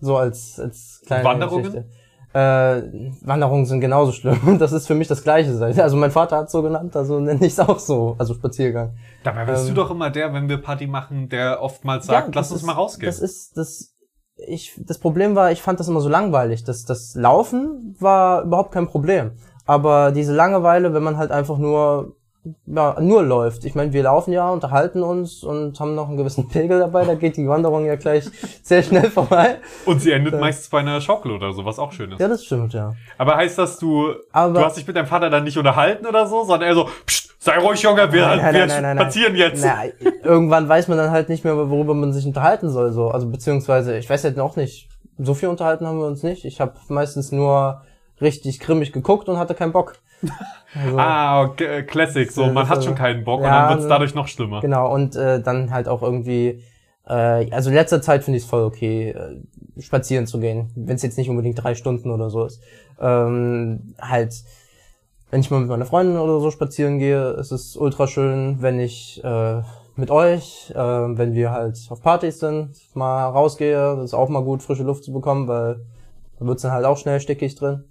[0.00, 1.64] so als, als kleine Wanderungen?
[1.64, 1.88] Geschichte.
[2.34, 2.82] Äh,
[3.22, 4.38] Wanderungen sind genauso schlimm.
[4.58, 5.50] Das ist für mich das Gleiche.
[5.82, 8.16] Also mein Vater hat so genannt, also nenne ich es auch so.
[8.18, 8.94] Also Spaziergang.
[9.24, 12.40] dabei bist ähm, du doch immer der, wenn wir Party machen, der oftmals sagt, Ja,
[12.40, 13.06] lass uns ist- mal rausgehen.
[13.06, 13.94] Das ist, das,
[14.46, 16.64] ich, das Problem war, ich fand das immer so langweilig.
[16.64, 19.32] Das, das Laufen war überhaupt kein Problem.
[19.64, 22.14] Aber diese Langeweile, wenn man halt einfach nur,
[22.66, 23.64] ja, nur läuft.
[23.64, 27.14] Ich meine, wir laufen ja, unterhalten uns und haben noch einen gewissen Pegel dabei, da
[27.14, 28.24] geht die Wanderung ja gleich
[28.62, 29.56] sehr schnell vorbei.
[29.86, 32.20] Und sie endet äh, meistens bei einer Schaukel oder so, was auch schön ist.
[32.20, 32.94] Ja, das stimmt, ja.
[33.16, 36.26] Aber heißt das, du, Aber- du hast dich mit deinem Vater dann nicht unterhalten oder
[36.26, 38.96] so, sondern er so, Psst, sei ruhig, Junge, wir, Nein, nein, wir nein, nein, nein,
[38.96, 39.04] nein.
[39.06, 39.64] spazieren jetzt.
[39.64, 39.84] Na,
[40.24, 42.92] irgendwann weiß man dann halt nicht mehr, worüber man sich unterhalten soll.
[42.92, 43.08] So.
[43.08, 46.44] Also beziehungsweise, ich weiß halt noch nicht, so viel unterhalten haben wir uns nicht.
[46.44, 47.82] Ich habe meistens nur
[48.20, 49.94] richtig grimmig geguckt und hatte keinen Bock.
[50.74, 53.70] Also, Ah, okay, Classic, so, Das man hat also- schon keinen Bock und Ja, dann
[53.70, 53.88] wird's ne.
[53.88, 54.60] dadurch noch schlimmer.
[54.60, 56.62] Genau, und äh, dann halt auch irgendwie,
[57.08, 60.96] äh, also in letzter Zeit finde ich es voll okay, äh, spazieren zu gehen, wenn
[60.96, 62.60] es jetzt nicht unbedingt drei Stunden oder so ist.
[63.00, 64.34] Ähm, halt,
[65.30, 68.78] wenn ich mal mit meiner Freundin oder so spazieren gehe, ist es ultra schön, wenn
[68.78, 69.62] ich äh,
[69.96, 74.62] mit euch, äh, wenn wir halt auf Partys sind, mal rausgehe, ist auch mal gut,
[74.62, 75.80] frische Luft zu bekommen, weil
[76.38, 77.84] da wird's dann halt auch schnell stickig drin.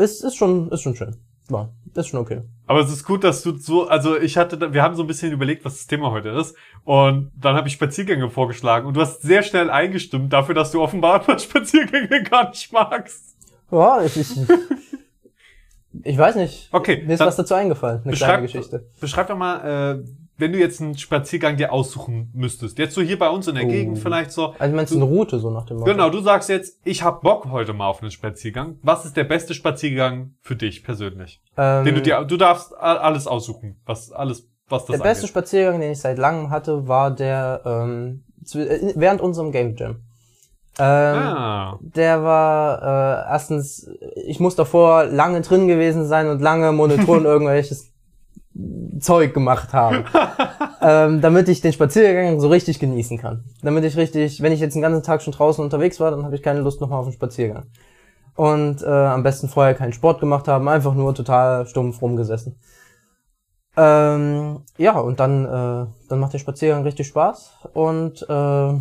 [0.00, 1.16] Ist, ist schon, ist schon schön.
[1.50, 2.42] Ja, ist schon okay.
[2.66, 5.32] Aber es ist gut, dass du so, also ich hatte, wir haben so ein bisschen
[5.32, 6.56] überlegt, was das Thema heute ist.
[6.84, 10.80] Und dann habe ich Spaziergänge vorgeschlagen und du hast sehr schnell eingestimmt dafür, dass du
[10.80, 13.36] offenbar Spaziergänge gar nicht magst.
[13.70, 14.30] Ja, ich, ich,
[16.04, 16.68] ich weiß nicht.
[16.72, 18.86] Okay, Mir ist was dazu eingefallen, eine kleine Geschichte.
[19.00, 20.04] Beschreib doch mal, äh,
[20.40, 22.78] wenn du jetzt einen Spaziergang dir aussuchen müsstest.
[22.78, 23.68] Jetzt so hier bei uns in der Oh.
[23.68, 24.54] Gegend vielleicht so.
[24.58, 25.90] Also meinst du eine Route so nach dem Motto?
[25.92, 28.78] Genau, du sagst jetzt, ich hab Bock heute mal auf einen Spaziergang.
[28.82, 31.40] Was ist der beste Spaziergang für dich persönlich?
[31.56, 35.30] Ähm, Den du dir, du darfst alles aussuchen, was alles, was das der beste angeht.
[35.30, 38.24] Spaziergang, den ich seit langem hatte, war der ähm,
[38.54, 40.00] äh, während unserem Game Jam.
[40.78, 42.80] Ähm, Ah, Der war
[43.26, 43.90] äh, erstens,
[44.24, 47.92] ich muss davor lange drin gewesen sein und lange monoton irgendwelches
[49.00, 50.04] Zeug gemacht habe,
[50.82, 53.44] ähm, damit ich den Spaziergang so richtig genießen kann.
[53.62, 56.34] Damit ich richtig, wenn ich jetzt den ganzen Tag schon draußen unterwegs war, dann habe
[56.34, 57.66] ich keine Lust nochmal auf den Spaziergang.
[58.36, 62.56] Und äh, am besten vorher keinen Sport gemacht haben, einfach nur total stumpf rumgesessen.
[63.76, 67.68] Ähm, ja, und dann, äh, dann macht der Spaziergang richtig Spaß.
[67.72, 68.72] Und äh,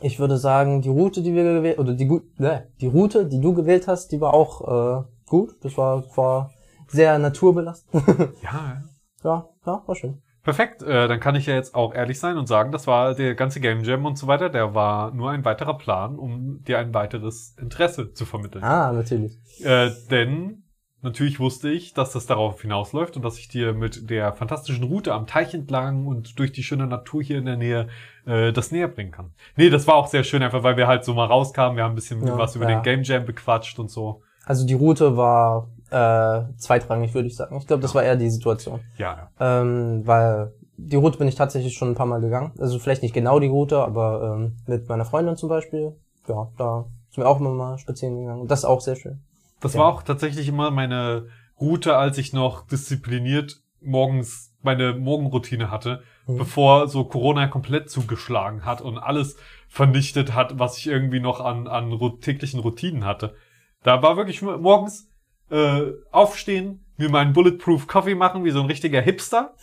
[0.00, 3.54] ich würde sagen, die Route, die wir gewählt, oder die, äh, die Route, die du
[3.54, 4.60] gewählt hast, die war auch
[5.00, 5.56] äh, gut.
[5.62, 6.50] Das war, war
[6.94, 8.02] sehr naturbelastend.
[8.42, 8.82] Ja,
[9.22, 10.22] ja, ja, war schön.
[10.42, 13.34] Perfekt, äh, dann kann ich ja jetzt auch ehrlich sein und sagen, das war der
[13.34, 16.92] ganze Game Jam und so weiter, der war nur ein weiterer Plan, um dir ein
[16.92, 18.62] weiteres Interesse zu vermitteln.
[18.62, 19.38] Ah, natürlich.
[19.62, 20.64] Äh, denn
[21.00, 25.14] natürlich wusste ich, dass das darauf hinausläuft und dass ich dir mit der fantastischen Route
[25.14, 27.88] am Teich entlang und durch die schöne Natur hier in der Nähe
[28.26, 29.32] äh, das näher bringen kann.
[29.56, 31.92] Nee, das war auch sehr schön, einfach weil wir halt so mal rauskamen, wir haben
[31.92, 32.76] ein bisschen Ja, was über ja.
[32.76, 34.22] den Game Jam bequatscht und so.
[34.44, 37.56] Also die Route war äh, zweitrangig, würde ich sagen.
[37.58, 38.80] Ich glaube, das war eher die Situation.
[38.98, 39.60] Ja, ja.
[39.60, 42.52] Ähm, weil die Route bin ich tatsächlich schon ein paar Mal gegangen.
[42.58, 45.94] Also vielleicht nicht genau die Route, aber ähm, mit meiner Freundin zum Beispiel.
[46.28, 48.48] Ja, da sind wir auch immer mal spazieren gegangen.
[48.48, 49.20] Das ist auch sehr schön.
[49.60, 49.80] Das Ja.
[49.80, 51.28] war auch tatsächlich immer meine
[51.60, 56.38] Route, als ich noch diszipliniert morgens meine Morgenroutine hatte, Mhm.
[56.38, 59.36] bevor so Corona komplett zugeschlagen hat und alles
[59.68, 63.34] vernichtet hat, was ich irgendwie noch an, an täglichen Routinen hatte.
[63.82, 65.08] Da war wirklich morgens
[65.50, 69.54] äh, aufstehen, mir meinen Bulletproof Coffee machen, wie so ein richtiger Hipster.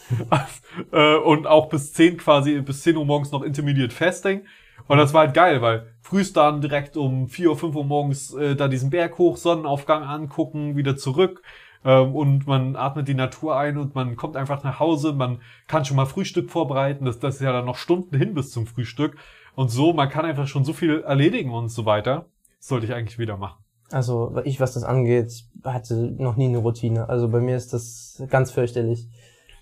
[0.91, 4.45] äh, und auch bis 10 quasi, bis 10 Uhr morgens noch Intermediate Fasting.
[4.87, 8.33] Und das war halt geil, weil frühst dann direkt um 4 Uhr, 5 Uhr morgens
[8.33, 11.41] äh, da diesen Berg hoch, Sonnenaufgang angucken, wieder zurück.
[11.83, 15.85] Ähm, und man atmet die Natur ein und man kommt einfach nach Hause, man kann
[15.85, 19.17] schon mal Frühstück vorbereiten, das, das ist ja dann noch Stunden hin bis zum Frühstück.
[19.55, 22.25] Und so, man kann einfach schon so viel erledigen und so weiter.
[22.57, 23.63] Das sollte ich eigentlich wieder machen.
[23.91, 27.09] Also ich, was das angeht, hatte noch nie eine Routine.
[27.09, 29.09] Also bei mir ist das ganz fürchterlich.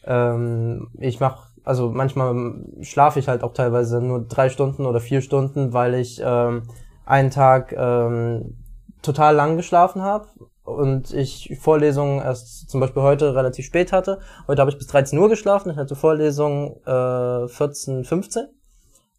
[0.05, 5.21] Ähm, ich mache, also manchmal schlafe ich halt auch teilweise nur drei Stunden oder vier
[5.21, 6.63] Stunden, weil ich ähm,
[7.05, 8.57] einen Tag ähm,
[9.01, 10.27] total lang geschlafen habe
[10.63, 14.19] und ich Vorlesungen erst zum Beispiel heute relativ spät hatte.
[14.47, 18.47] Heute habe ich bis 13 Uhr geschlafen, ich hatte Vorlesung äh, 14, 15.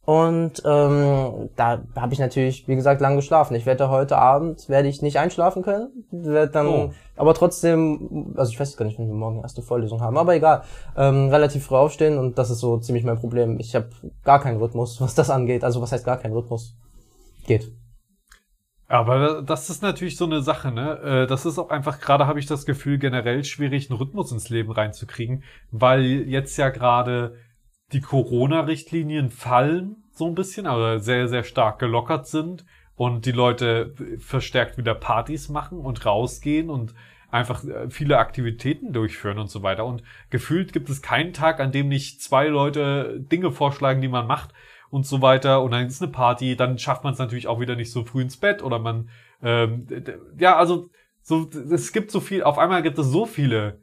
[0.07, 3.55] Und ähm, da habe ich natürlich, wie gesagt, lang geschlafen.
[3.55, 5.89] Ich werde heute Abend werde ich nicht einschlafen können.
[6.11, 6.91] Werd dann, Oh.
[7.17, 10.63] aber trotzdem, also ich weiß gar nicht, wenn wir morgen erste Vorlesung haben, aber egal.
[10.97, 13.61] Ähm, relativ früh aufstehen und das ist so ziemlich mein Problem.
[13.61, 13.91] Ich habe
[14.25, 15.65] gar keinen Rhythmus, was das angeht.
[15.65, 16.77] Also was heißt gar kein Rhythmus?
[17.47, 17.71] Geht.
[18.89, 20.99] Aber das ist natürlich so eine Sache, ne?
[21.05, 24.49] Äh, Das ist auch einfach, gerade habe ich das Gefühl, generell schwierig, einen Rhythmus ins
[24.49, 27.35] Leben reinzukriegen, weil jetzt ja gerade
[27.93, 32.65] die Corona-Richtlinien fallen, so ein bisschen, aber sehr, sehr stark gelockert sind
[32.97, 36.95] und die Leute verstärkt wieder Partys machen und rausgehen und
[37.31, 39.87] einfach äh, viele Aktivitäten durchführen und so weiter.
[39.87, 44.27] Und gefühlt gibt es keinen Tag, an dem nicht zwei Leute Dinge vorschlagen, die man
[44.27, 44.53] macht
[44.91, 45.63] und so weiter.
[45.63, 48.23] Und dann ist eine Party, dann schafft man es natürlich auch wieder nicht so früh
[48.23, 49.09] ins Bett oder man,
[49.43, 49.87] ähm,
[50.39, 50.91] ja, also
[51.23, 53.81] so, es gibt so viel, auf einmal gibt es so viele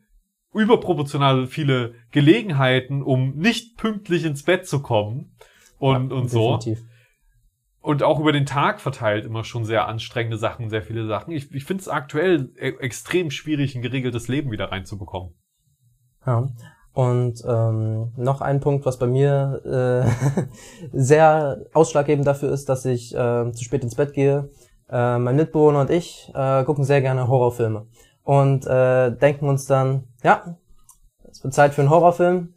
[0.54, 5.36] überproportional viele Gelegenheiten, um nicht pünktlich ins Bett zu kommen
[5.78, 6.58] und, und so.
[6.58, 6.86] Definitiv.
[7.82, 11.32] Und auch über den Tag verteilt immer schon sehr anstrengende Sachen, sehr viele Sachen.
[11.32, 15.34] Ich, ich finde es aktuell e extrem schwierig, ein geregeltes Leben wieder reinzubekommen.
[16.26, 16.48] Ja.
[16.92, 20.42] Und ähm, noch ein Punkt, was bei mir äh,
[20.92, 24.50] sehr ausschlaggebend dafür ist, dass ich äh, zu spät ins Bett gehe.
[24.90, 27.86] Äh, mein Mitbewohner und ich äh, gucken sehr gerne Horrorfilme
[28.24, 30.56] und äh, denken uns dann, ja,
[31.30, 32.54] es wird Zeit für einen Horrorfilm.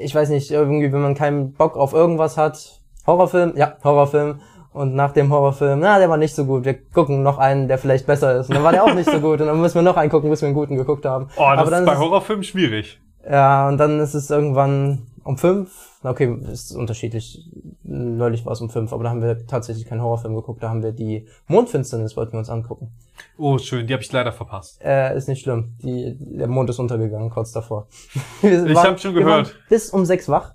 [0.00, 4.40] Ich weiß nicht, irgendwie, wenn man keinen Bock auf irgendwas hat, Horrorfilm, ja, Horrorfilm.
[4.72, 6.64] Und nach dem Horrorfilm, na, der war nicht so gut.
[6.64, 8.48] Wir gucken noch einen, der vielleicht besser ist.
[8.48, 9.40] Und dann war der auch nicht so gut.
[9.40, 11.26] Und dann müssen wir noch einen gucken, bis wir einen guten geguckt haben.
[11.36, 13.00] Oh, das Aber dann ist bei Horrorfilmen schwierig.
[13.28, 15.89] ja, und dann ist es irgendwann um fünf.
[16.02, 17.50] Okay, ist unterschiedlich.
[17.82, 20.62] Neulich war es um fünf, aber da haben wir tatsächlich keinen Horrorfilm geguckt.
[20.62, 22.90] Da haben wir die Mondfinsternis, wollten wir uns angucken.
[23.36, 24.80] Oh, schön, die habe ich leider verpasst.
[24.82, 25.74] Äh, ist nicht schlimm.
[25.82, 27.86] Die, der Mond ist untergegangen, kurz davor.
[28.40, 29.54] Wir Ich waren- hab schon gehört.
[29.68, 30.54] bis um sechs wach.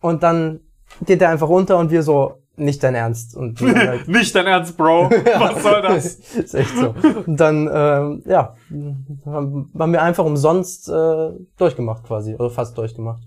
[0.00, 0.60] Und dann
[1.04, 3.36] geht der einfach runter und wir so, nicht dein Ernst.
[3.36, 5.10] Und halt, Nicht dein Ernst, Bro.
[5.38, 6.04] Was soll das?
[6.36, 6.94] ist echt so.
[7.26, 8.54] Und dann, ähm, ja,
[9.26, 12.34] haben haben wir einfach umsonst äh, durchgemacht quasi.
[12.36, 13.24] Oder fast durchgemacht.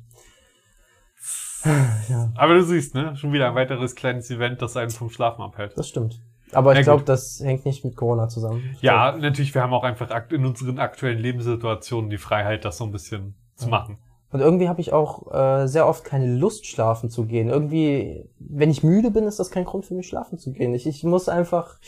[2.09, 2.31] Ja.
[2.35, 3.15] Aber du siehst, ne?
[3.17, 5.73] Schon wieder ein weiteres kleines Event, das einen vom Schlafen abhält.
[5.77, 6.21] Das stimmt.
[6.53, 8.63] Aber ich Ja, glaube, das hängt nicht mit Corona zusammen.
[8.75, 12.85] Ich Ja, natürlich, wir haben auch einfach in unseren aktuellen Lebenssituationen die Freiheit, das so
[12.85, 13.97] ein bisschen zu machen.
[14.31, 17.49] Und irgendwie habe ich auch äh, sehr oft keine Lust, schlafen zu gehen.
[17.49, 20.73] Irgendwie, wenn ich müde bin, ist das kein Grund für mich, schlafen zu gehen.
[20.73, 21.79] Ich, ich muss einfach,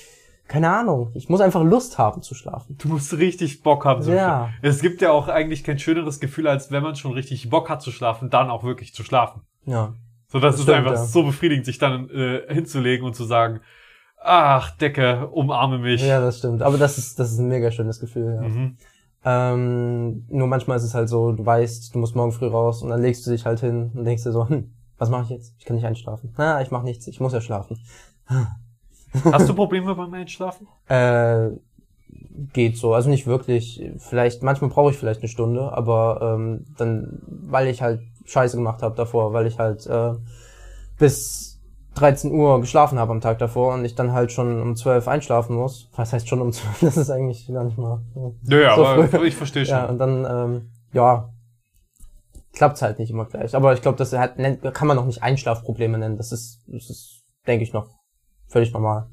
[0.47, 1.11] keine Ahnung.
[1.15, 2.77] Ich muss einfach Lust haben zu schlafen.
[2.81, 4.15] Du musst richtig Bock haben zu Ja.
[4.15, 4.53] schlafen.
[4.61, 7.81] Es gibt ja auch eigentlich kein schöneres Gefühl, als wenn man schon richtig Bock hat
[7.81, 9.41] zu schlafen, dann auch wirklich zu schlafen.
[9.69, 9.93] Ja.
[10.27, 11.05] So, das, Das ist stimmt, einfach ja.
[11.05, 13.61] so befriedigend, sich dann äh, hinzulegen und zu sagen,
[14.17, 16.05] ach, Decke, umarme mich.
[16.05, 16.61] Ja, das stimmt.
[16.61, 18.47] Aber das ist, das ist ein mega schönes Gefühl, ja.
[18.47, 18.77] Mhm.
[19.25, 22.89] Ähm, nur manchmal ist es halt so, du weißt, du musst morgen früh raus und
[22.89, 25.55] dann legst du dich halt hin und denkst dir so, hm, was mache ich jetzt?
[25.57, 26.33] Ich kann nicht einschlafen.
[26.37, 27.77] Na, ich mache nichts, ich muss ja schlafen.
[29.25, 30.67] Hast du Probleme beim Einschlafen?
[30.87, 31.49] Äh,
[32.53, 33.83] geht so, also nicht wirklich.
[33.97, 38.81] Vielleicht, manchmal brauche ich vielleicht eine Stunde, aber ähm, dann, weil ich halt Scheiße gemacht
[38.81, 40.13] habe davor, weil ich halt äh,
[40.97, 41.59] bis
[41.95, 45.55] 13 Uhr geschlafen habe am Tag davor und ich dann halt schon um 12 einschlafen
[45.55, 45.89] muss.
[45.95, 46.79] Was heißt schon um 12?
[46.81, 48.01] Das ist eigentlich gar nicht mal.
[48.43, 49.27] Ja, ja, So aber früh.
[49.27, 49.75] ich verstehe schon.
[49.75, 51.33] Ja, und dann, ähm, ja,
[52.53, 53.55] klappt's halt nicht immer gleich.
[53.55, 54.37] Aber ich glaube, das hat,
[54.73, 56.17] kann man noch nicht Einschlafprobleme nennen.
[56.17, 57.89] Das ist, das ist, denke ich, noch
[58.47, 59.09] völlig normal.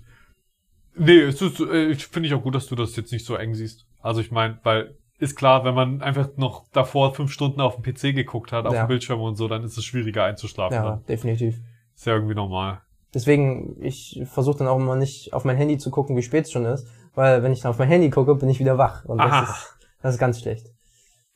[0.96, 3.36] Nee, es ist, äh, ich finde ich auch gut, dass du das jetzt nicht so
[3.36, 3.86] eng siehst.
[4.00, 7.82] Also ich meine, weil ist klar, wenn man einfach noch davor fünf Stunden auf dem
[7.82, 8.84] PC geguckt hat, auf Ja.
[8.84, 10.74] dem Bildschirm und so, dann ist es schwieriger einzuschlafen.
[10.74, 11.04] Ja, Dann.
[11.06, 11.58] definitiv.
[11.94, 12.80] Ist ja irgendwie normal.
[13.14, 16.52] Deswegen, ich versuche dann auch immer nicht auf mein Handy zu gucken, wie spät es
[16.52, 19.04] schon ist, weil wenn ich dann auf mein Handy gucke, bin ich wieder wach.
[19.06, 19.42] Und das, Aha.
[19.44, 20.66] ist, das ist ganz schlecht.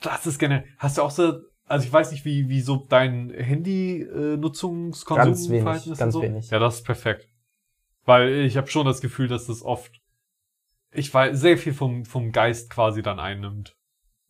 [0.03, 0.65] Das ist generell.
[0.79, 1.35] Hast du auch so,
[1.67, 6.23] also ich weiß nicht, wie, wie so dein Handy-Nutzungskonsum Ganz wenig, ist ganz so.
[6.23, 6.51] wenig.
[6.51, 7.29] Ja, das ist perfekt.
[8.05, 9.93] Weil ich habe schon das Gefühl, dass das oft,
[10.93, 13.77] ich weiß, sehr viel vom, vom Geist quasi dann einnimmt.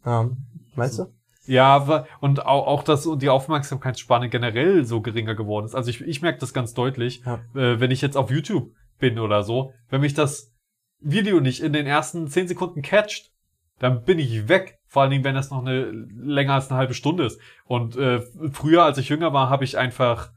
[0.05, 0.31] Ja,
[0.75, 1.07] meinst du?
[1.47, 5.75] Ja, und auch, auch dass die Aufmerksamkeitsspanne generell so geringer geworden ist.
[5.75, 7.41] Also ich, ich merke das ganz deutlich, Ja.
[7.55, 10.53] äh, wenn ich jetzt auf YouTube bin oder so, wenn mich das
[11.01, 13.33] Video nicht in den ersten zehn Sekunden catcht,
[13.79, 14.79] dann bin ich weg.
[14.87, 17.41] Vor allen Dingen, wenn das noch eine länger als eine halbe Stunde ist.
[17.65, 18.21] Und äh,
[18.53, 20.31] früher, als ich jünger war, habe ich einfach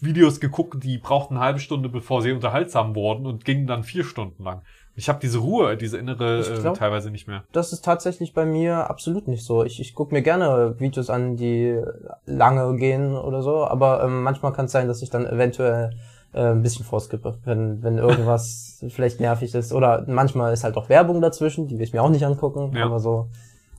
[0.00, 4.04] Videos geguckt, die brauchten eine halbe Stunde, bevor sie unterhaltsam wurden und gingen dann vier
[4.04, 4.62] Stunden lang.
[5.00, 7.42] Ich habe diese Ruhe, diese innere äh, glaub- teilweise nicht mehr.
[7.52, 9.64] Das ist tatsächlich bei mir absolut nicht so.
[9.64, 11.80] Ich, ich gucke mir gerne Videos an, die
[12.26, 15.90] lange gehen oder so, aber ähm, manchmal kann es sein, dass ich dann eventuell
[16.34, 19.72] äh, ein bisschen vorskippe, wenn, wenn irgendwas vielleicht nervig ist.
[19.72, 22.84] Oder manchmal ist halt auch Werbung dazwischen, die will ich mir auch nicht angucken, Ja.
[22.84, 23.28] aber so,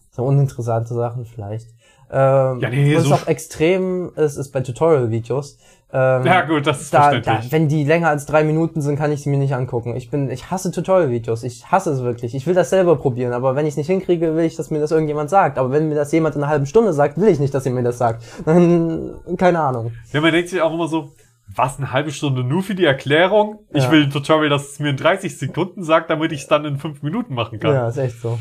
[0.10, 1.68] so uninteressante Sachen vielleicht.
[2.14, 5.58] Ähm, Ja, nee, was so- auch extrem ist, ist bei Tutorial-Videos.
[5.94, 9.12] Ähm, Ja gut, das ist da, da, wenn die länger als drei Minuten sind, kann
[9.12, 9.96] ich sie mir nicht angucken.
[9.96, 11.44] Ich bin, ich hasse Tutorial-Videos.
[11.44, 12.34] Ich hasse es wirklich.
[12.34, 14.80] Ich will das selber probieren, aber wenn ich es nicht hinkriege, will ich, dass mir
[14.80, 15.58] das irgendjemand sagt.
[15.58, 17.72] Aber wenn mir das jemand in einer halben Stunde sagt, will ich nicht, dass er
[17.74, 18.24] mir das sagt.
[18.46, 19.92] Dann, keine Ahnung.
[20.14, 21.12] Ja, man denkt sich auch immer so,
[21.54, 23.60] was, eine halbe Stunde nur für die Erklärung?
[23.74, 23.92] Ich Ja.
[23.92, 26.78] will ein Tutorial, das es mir in 30 Sekunden sagt, damit ich es dann in
[26.78, 27.74] 5 Minuten machen kann.
[27.74, 28.40] Ja, ist echt so.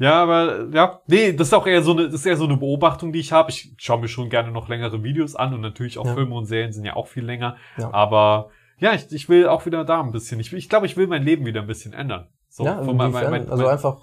[0.00, 2.56] Ja, aber ja, nee, das ist auch eher so eine, das ist eher so eine
[2.56, 3.50] Beobachtung, die ich habe.
[3.50, 6.14] Ich schaue mir schon gerne noch längere Videos an und natürlich auch Ja.
[6.14, 7.56] Filme und Serien sind ja auch viel länger.
[7.76, 7.92] Ja.
[7.92, 10.40] Aber ja, ich, ich will auch wieder da ein bisschen.
[10.40, 12.28] Ich, ich glaube, ich will mein Leben wieder ein bisschen ändern.
[12.48, 13.98] So, ja, von mein, mein, mein, also einfach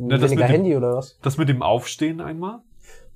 [0.00, 1.18] Ne, weniger dem- Handy oder was?
[1.22, 2.60] das mit dem Aufstehen einmal.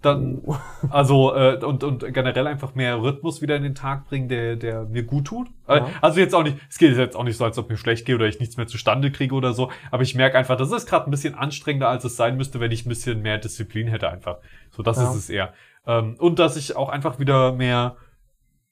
[0.03, 0.43] Dann,
[0.91, 4.85] also, äh, und, und generell einfach mehr Rhythmus wieder in den Tag bringen, der, der
[4.85, 5.49] mir gut tut.
[5.69, 5.89] Äh, Ja.
[6.01, 8.17] Also jetzt auch nicht, es geht jetzt auch nicht so, als ob mir schlecht geht
[8.17, 9.71] oder ich nichts mehr zustande kriege oder so.
[9.91, 12.73] Aber ich merke einfach, das ist gerade ein bisschen anstrengender, als es sein müsste, wenn
[12.73, 14.39] ich ein bisschen mehr Disziplin hätte einfach.
[14.71, 15.11] So, das Ja.
[15.11, 15.53] ist es eher.
[15.87, 17.97] Ähm, und dass ich auch einfach wieder mehr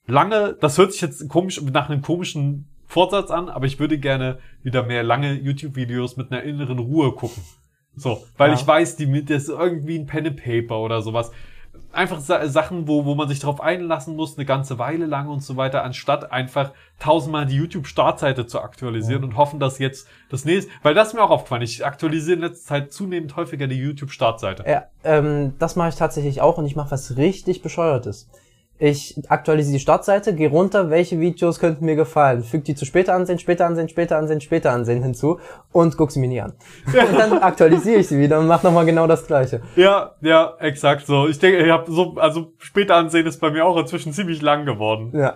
[0.07, 4.39] lange, das hört sich jetzt komisch, nach einem komischen Vorsatz an, aber ich würde gerne
[4.63, 7.41] wieder mehr lange YouTube-Videos mit einer inneren Ruhe gucken.
[7.95, 8.55] So, weil Ja.
[8.55, 11.31] ich weiß, die mit das ist irgendwie ein Pen and Paper oder sowas.
[11.93, 15.43] Einfach Sa Sachen, wo, wo man sich darauf einlassen muss, eine ganze Weile lang und
[15.43, 19.27] so weiter, anstatt einfach tausendmal die YouTube-Startseite zu aktualisieren Ja.
[19.27, 21.63] und hoffen, dass jetzt das nächste, weil das ist mir auch aufgefallen.
[21.63, 24.63] Ich aktualisiere in letzter Zeit zunehmend häufiger die YouTube-Startseite.
[24.69, 28.29] Ja, ähm, das mache ich tatsächlich auch und ich mache was richtig Bescheuertes.
[28.83, 33.13] Ich aktualisiere die Startseite, gehe runter, welche Videos könnten mir gefallen, füge die zu später
[33.13, 35.39] ansehen, später ansehen, später ansehen, später ansehen hinzu
[35.71, 36.53] und guck sie mir nie an.
[36.87, 39.61] Und dann aktualisiere ich sie wieder und mache nochmal genau das gleiche.
[39.75, 41.27] Ja, ja, exakt so.
[41.27, 44.65] Ich denke, ich habe so, also später ansehen ist bei mir auch inzwischen ziemlich lang
[44.65, 45.11] geworden.
[45.13, 45.35] Ja.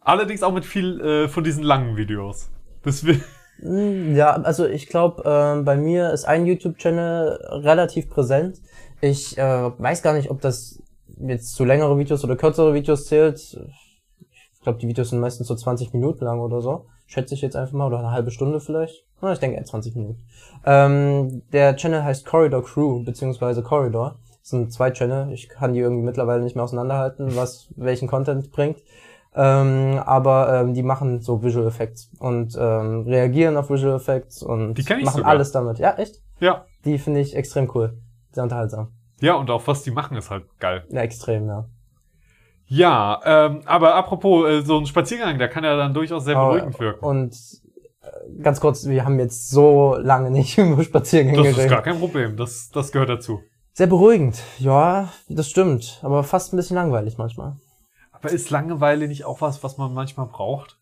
[0.00, 2.50] Allerdings auch mit viel äh, von diesen langen Videos.
[2.82, 3.22] Das will,
[3.62, 8.58] Mm, Ja, also ich glaube, ähm, bei mir ist ein YouTube-Channel relativ präsent.
[9.00, 10.80] Ich äh, weiß gar nicht, ob das
[11.20, 13.38] jetzt zu längere Videos oder kürzere Videos zählt.
[14.54, 16.86] Ich glaube, die Videos sind meistens so 20 Minuten lang oder so.
[17.06, 19.04] Schätze ich jetzt einfach mal, oder eine halbe Stunde vielleicht.
[19.20, 20.22] Na, ich denke eher 20 Minuten.
[20.64, 24.18] Ähm, der Channel heißt Corridor Crew, beziehungsweise Corridor.
[24.40, 25.32] Das sind zwei Channel.
[25.32, 28.78] Ich kann die irgendwie mittlerweile nicht mehr auseinanderhalten, was welchen Content bringt.
[29.34, 34.78] Ähm, aber ähm, die machen so Visual Effects und ähm, reagieren auf Visual Effects und
[34.88, 35.26] machen sogar.
[35.26, 35.78] alles damit.
[35.78, 36.22] Ja, echt?
[36.40, 36.64] ja.
[36.84, 37.98] Die finde ich extrem cool.
[38.32, 38.97] Sehr unterhaltsam.
[39.20, 40.84] Ja, und auch was die machen, ist halt geil.
[40.90, 41.66] Ja, extrem, ja.
[42.66, 46.78] Ja, ähm, aber apropos, äh, so ein Spaziergang, der kann ja dann durchaus sehr beruhigend
[46.78, 47.04] wirken.
[47.04, 47.34] Und
[48.02, 51.70] äh, ganz kurz, wir haben jetzt so lange nicht über Spaziergänge Das ist geredet.
[51.72, 52.36] gar kein Problem.
[52.36, 53.40] Das, das gehört dazu.
[53.72, 54.42] Sehr beruhigend.
[54.58, 56.00] Ja, das stimmt.
[56.02, 57.56] Aber fast ein bisschen langweilig manchmal.
[58.12, 60.76] Aber ist Langeweile nicht auch was, was man manchmal braucht?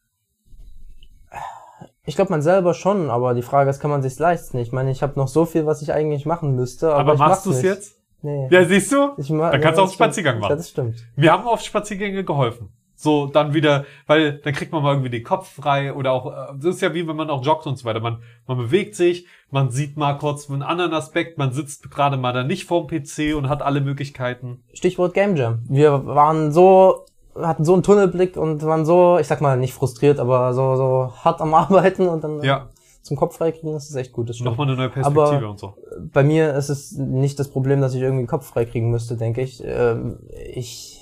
[2.04, 4.58] Ich glaube, man selber schon, aber die Frage ist, kann man sich's leisten?
[4.58, 7.44] Ich meine, ich habe noch so viel, was ich eigentlich machen müsste, aber, Aber, machst
[7.44, 7.74] du mach's es nicht.
[7.74, 7.96] jetzt?
[8.22, 8.48] Nee.
[8.50, 9.10] Ja, siehst du?
[9.18, 9.92] Ich ma- Dann kannst du ja, auch einen stimmt.
[9.94, 10.50] Spaziergang machen.
[10.50, 11.06] Ja, das stimmt.
[11.16, 12.70] Wir haben auf Spaziergänge geholfen.
[12.98, 16.54] So, dann wieder, weil dann kriegt man mal irgendwie den Kopf frei oder auch, äh,
[16.56, 18.00] das ist ja wie wenn man auch joggt und so weiter.
[18.00, 22.32] Man, man bewegt sich, man sieht mal kurz einen anderen Aspekt, man sitzt gerade mal
[22.32, 24.62] da nicht vorm PC und hat alle Möglichkeiten.
[24.72, 25.58] Stichwort Game Jam.
[25.68, 27.04] Wir waren so,
[27.38, 31.12] hatten so einen Tunnelblick und waren so, ich sag mal, nicht frustriert, aber so, so
[31.22, 32.70] hart am Arbeiten und dann Ja,
[33.06, 34.28] zum Kopf freikriegen, das ist echt gut.
[34.28, 34.50] Das stimmt.
[34.50, 35.74] nochmal eine neue Perspektive Aber- und so.
[36.12, 39.40] Bei mir ist es nicht das Problem, dass ich irgendwie den Kopf freikriegen müsste, denke
[39.42, 39.62] ich.
[39.64, 40.18] Ähm,
[40.52, 41.00] ich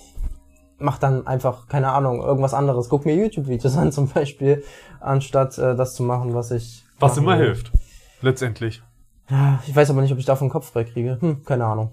[0.78, 2.88] mach dann einfach, keine Ahnung, irgendwas anderes.
[2.88, 4.62] Guck mir YouTube-Videos an zum Beispiel,
[5.00, 6.84] anstatt äh, das zu machen, was ich.
[7.00, 7.46] Was immer will.
[7.46, 7.72] hilft.
[8.20, 8.82] Letztendlich.
[9.66, 11.18] Ich weiß aber nicht, ob ich davon Kopf freikriege.
[11.20, 11.92] Hm, keine Ahnung.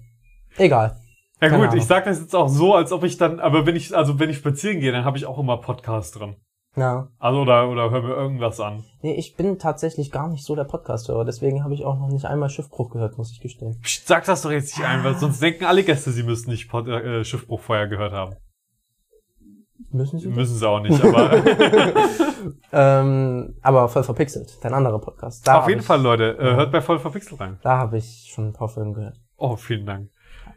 [0.57, 0.97] Egal.
[1.41, 1.77] Ja Keine gut, Ahnung.
[1.81, 4.29] ich sag das jetzt auch so, als ob ich dann, aber wenn ich, also wenn
[4.29, 6.35] ich spazieren gehe, dann habe ich auch immer Podcast drin.
[6.75, 7.09] Ja.
[7.19, 8.85] Also oder, oder hör mir irgendwas an.
[9.01, 12.25] Nee, ich bin tatsächlich gar nicht so der Podcast-Hörer, deswegen habe ich auch noch nicht
[12.25, 13.79] einmal Schiffbruch gehört, muss ich gestehen.
[13.81, 16.69] Psst, sag das doch jetzt nicht ein, weil sonst denken alle Gäste, sie müssten nicht
[16.69, 18.35] Pod äh, Schiffbruch vorher gehört haben.
[19.89, 20.29] Müssen sie?
[20.29, 21.43] Müssen sie auch nicht, aber
[22.71, 24.57] Ähm, aber voll verpixelt.
[24.61, 25.47] Dein anderer Podcast.
[25.47, 27.59] Da auf jeden Fall, Leute, äh, hört bei Voll verpixelt rein.
[27.61, 29.19] Da habe ich schon ein paar Folgen gehört.
[29.37, 30.09] Oh, vielen Dank.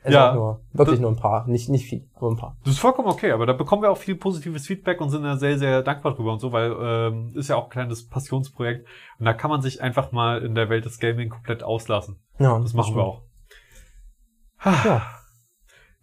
[0.06, 0.34] Es Ja.
[0.34, 1.46] nur, wirklich Das- nur ein paar.
[1.48, 2.56] Nicht, nicht viel, aber ein paar.
[2.62, 5.36] Das ist vollkommen okay, aber da bekommen wir auch viel positives Feedback und sind da
[5.38, 8.86] sehr, sehr dankbar drüber und so, weil ähm, ist ja auch ein kleines Passionsprojekt
[9.18, 12.18] und da kann man sich einfach mal in der Welt des Gaming komplett auslassen.
[12.38, 13.22] Ja, Das machen wir auch.
[14.64, 15.02] Ja.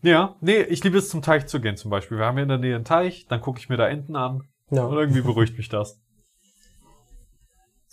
[0.03, 2.17] Ja, nee, ich liebe es zum Teich zu gehen zum Beispiel.
[2.17, 4.47] Wir haben hier in der Nähe einen Teich, dann gucke ich mir da Enten an
[4.69, 4.89] und Ja.
[4.89, 6.01] irgendwie beruhigt mich das.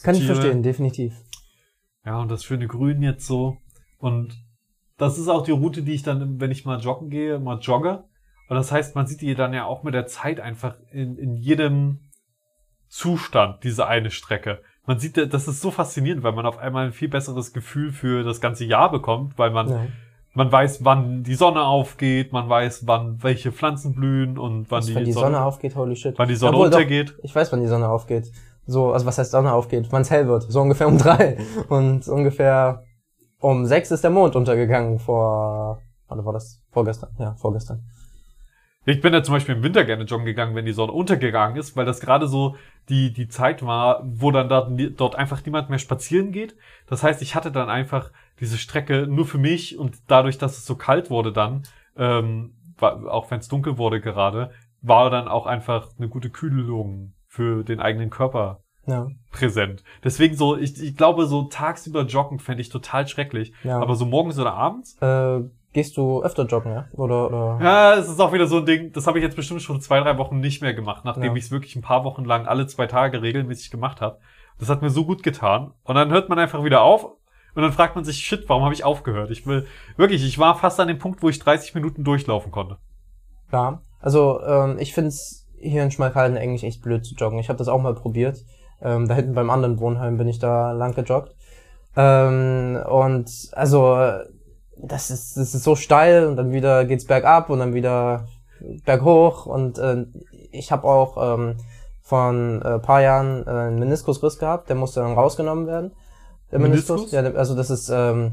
[0.03, 0.35] Kann ich Tiere.
[0.37, 1.14] verstehen, definitiv.
[2.07, 3.59] Ja, und das schöne Grün jetzt so.
[3.99, 4.35] Und
[4.98, 8.04] das ist auch die Route, die ich dann, wenn ich mal joggen gehe, mal jogge.
[8.48, 11.37] Und das heißt, man sieht die dann ja auch mit der Zeit einfach in, in
[11.37, 12.00] jedem
[12.88, 14.61] Zustand, diese eine Strecke.
[14.87, 18.24] Man sieht, das ist so faszinierend, weil man auf einmal ein viel besseres Gefühl für
[18.24, 19.87] das ganze Jahr bekommt, weil man, Ja.
[20.32, 24.88] man weiß, wann die Sonne aufgeht, man weiß, wann welche Pflanzen blühen und wann Also,
[24.90, 26.18] die, wenn die Sonne, Sonne aufgeht, holy shit.
[26.18, 27.14] wann die Sonne Obwohl, doch, untergeht.
[27.22, 28.32] Ich weiß, wann die Sonne aufgeht.
[28.64, 29.88] So, also was heißt Sonne aufgeht?
[29.90, 30.44] Wann es hell wird.
[30.50, 31.37] So ungefähr um drei.
[31.68, 32.84] Und ungefähr
[33.40, 37.11] um sechs ist der Mond untergegangen vor, warte, war das vorgestern?
[37.18, 37.85] Ja, vorgestern.
[38.85, 41.77] Ich bin ja zum Beispiel im Winter gerne joggen gegangen, wenn die Sonne untergegangen ist,
[41.77, 42.57] weil das gerade so
[42.88, 46.57] die, die Zeit war, wo dann dort, dort einfach niemand mehr spazieren geht.
[46.87, 50.64] Das heißt, ich hatte dann einfach diese Strecke nur für mich und dadurch, dass es
[50.64, 51.64] so kalt wurde dann,
[51.96, 57.12] ähm, war, auch wenn es dunkel wurde gerade, war dann auch einfach eine gute Kühlung
[57.27, 59.85] für den eigenen Körper Ja, präsent.
[60.03, 63.53] Deswegen so, ich, ich glaube, so tagsüber joggen fände ich total schrecklich.
[63.62, 63.79] ja.
[63.81, 65.40] Aber so morgens oder abends äh,
[65.74, 66.87] gehst du öfter joggen, ja?
[66.92, 67.59] Oder, oder?
[67.62, 70.01] Ja, es ist auch wieder so ein Ding, das habe ich jetzt bestimmt schon zwei,
[70.01, 71.35] drei Wochen nicht mehr gemacht, nachdem Ja.
[71.35, 74.18] ich es wirklich ein paar Wochen lang alle zwei Tage regelmäßig gemacht habe.
[74.59, 75.72] Das hat mir so gut getan.
[75.85, 77.05] Und dann hört man einfach wieder auf
[77.55, 79.31] und dann fragt man sich, shit, warum habe ich aufgehört?
[79.31, 82.79] Ich will, wirklich, ich war fast an dem Punkt, wo ich 30 Minuten durchlaufen konnte.
[83.53, 87.38] Ja, also ähm, ich find's hier in Schmalkalden eigentlich echt blöd zu joggen.
[87.38, 88.38] Ich habe das auch mal probiert.
[88.83, 91.35] Ähm, da hinten beim anderen Wohnheim bin ich da lang gejoggt.
[91.97, 93.97] Ähm, und also
[94.77, 98.29] das ist, das ist so steil und dann wieder geht's bergab und dann wieder
[98.85, 100.05] berghoch und äh,
[100.53, 101.57] ich habe auch ähm,
[102.03, 105.93] von äh, paar Jahren äh, einen Meniskusriss gehabt, der musste dann rausgenommen werden.
[106.51, 107.12] Der Meniskus?
[107.12, 107.12] Meniskus?
[107.12, 108.33] Ja, also das ist ähm,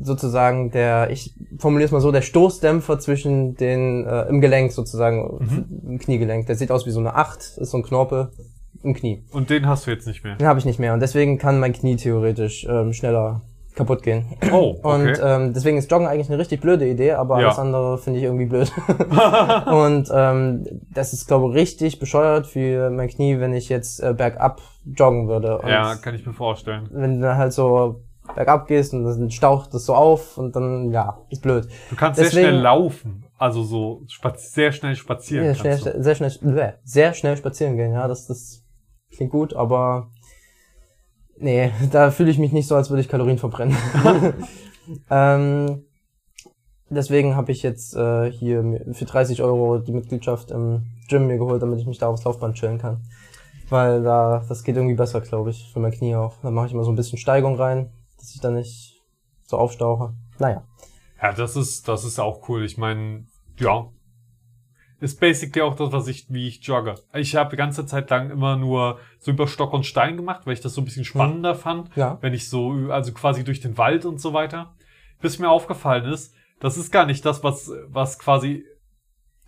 [0.00, 5.38] sozusagen der, ich formuliere es mal so, der Stoßdämpfer zwischen den, äh, im Gelenk sozusagen,
[5.40, 5.90] Mhm.
[5.90, 6.46] im Kniegelenk.
[6.46, 8.30] Der sieht aus wie so eine Acht, ist so ein Knorpel
[8.82, 9.24] im Knie.
[9.32, 10.36] Und den hast du jetzt nicht mehr.
[10.36, 13.42] Den habe ich nicht mehr und deswegen kann mein Knie theoretisch ähm, schneller
[13.74, 14.26] kaputt gehen.
[14.52, 15.20] Oh, Und okay.
[15.22, 17.46] ähm, deswegen ist Joggen eigentlich eine richtig blöde Idee, aber Ja.
[17.46, 18.72] alles andere finde ich irgendwie blöd.
[19.66, 24.14] und ähm, das ist, glaube ich, richtig bescheuert für mein Knie, wenn ich jetzt äh,
[24.14, 25.58] bergab joggen würde.
[25.58, 26.88] Und ja, kann ich mir vorstellen.
[26.92, 28.02] wenn du halt so
[28.34, 31.68] bergab gehst und dann staucht das so auf und dann, ja, ist blöd.
[31.90, 33.24] Du kannst sehr Deswegen- schnell laufen.
[33.38, 34.02] Also so
[34.34, 38.64] sehr schnell spazieren Ja, schnell, sehr schnell, sehr schnell spazieren gehen, ja, das, das
[39.10, 40.10] klingt gut, aber
[41.38, 43.76] nee, da fühle ich mich nicht so, als würde ich Kalorien verbrennen.
[45.10, 45.84] ähm,
[46.90, 51.62] deswegen habe ich jetzt äh, hier für 30 Euro die Mitgliedschaft im Gym mir geholt,
[51.62, 53.02] damit ich mich da aufs Laufband chillen kann.
[53.70, 56.36] Weil da, das geht irgendwie besser, glaube ich, für mein Knie auch.
[56.42, 59.02] Da mache ich immer so ein bisschen Steigung rein, dass ich da nicht
[59.44, 60.14] so aufstauche.
[60.38, 60.64] Naja.
[61.20, 62.64] Ja, das ist, das ist auch cool.
[62.64, 63.26] Ich meine,
[63.58, 63.90] ja.
[65.00, 66.96] Ist basically auch das, was ich, wie ich jogge.
[67.14, 70.54] Ich habe die ganze Zeit lang immer nur so über Stock und Stein gemacht, weil
[70.54, 72.18] ich das so ein bisschen spannender fand, Ja.
[72.20, 74.74] wenn ich so, also quasi durch den Wald und so weiter.
[75.20, 78.64] Bis mir aufgefallen ist, das ist gar nicht das, was, was quasi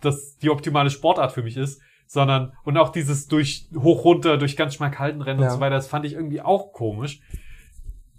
[0.01, 4.55] das die optimale Sportart für mich ist, sondern und auch dieses durch hoch runter durch
[4.57, 5.47] ganz schmal kalten Rennen Ja.
[5.47, 7.21] und so weiter, das fand ich irgendwie auch komisch.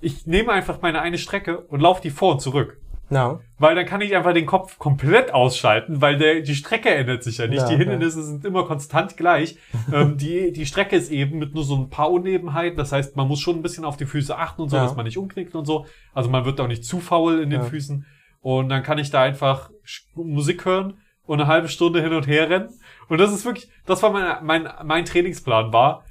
[0.01, 2.79] Ich nehme einfach meine eine Strecke und laufe die vor und zurück.
[3.13, 3.41] Ja.
[3.59, 7.39] Weil dann kann ich einfach den Kopf komplett ausschalten, weil der, die Strecke ändert sich
[7.39, 7.61] ja nicht.
[7.61, 7.77] Ja, die.
[7.77, 9.57] Hindernisse sind immer konstant gleich.
[9.93, 12.77] ähm, die, die Strecke ist eben mit nur so ein paar Unebenheiten.
[12.77, 14.85] Das heißt, man muss schon ein bisschen auf die Füße achten und so, Ja.
[14.85, 15.87] dass man nicht umknickt und so.
[16.15, 17.67] Also man wird auch nicht zu faul in den Ja.
[17.67, 18.07] Füßen.
[18.41, 19.71] Und dann kann ich da einfach
[20.15, 20.95] Musik hören
[21.25, 22.71] und eine halbe Stunde hin und her rennen.
[23.09, 26.05] Und das ist wirklich, das war mein, mein, mein Trainingsplan war.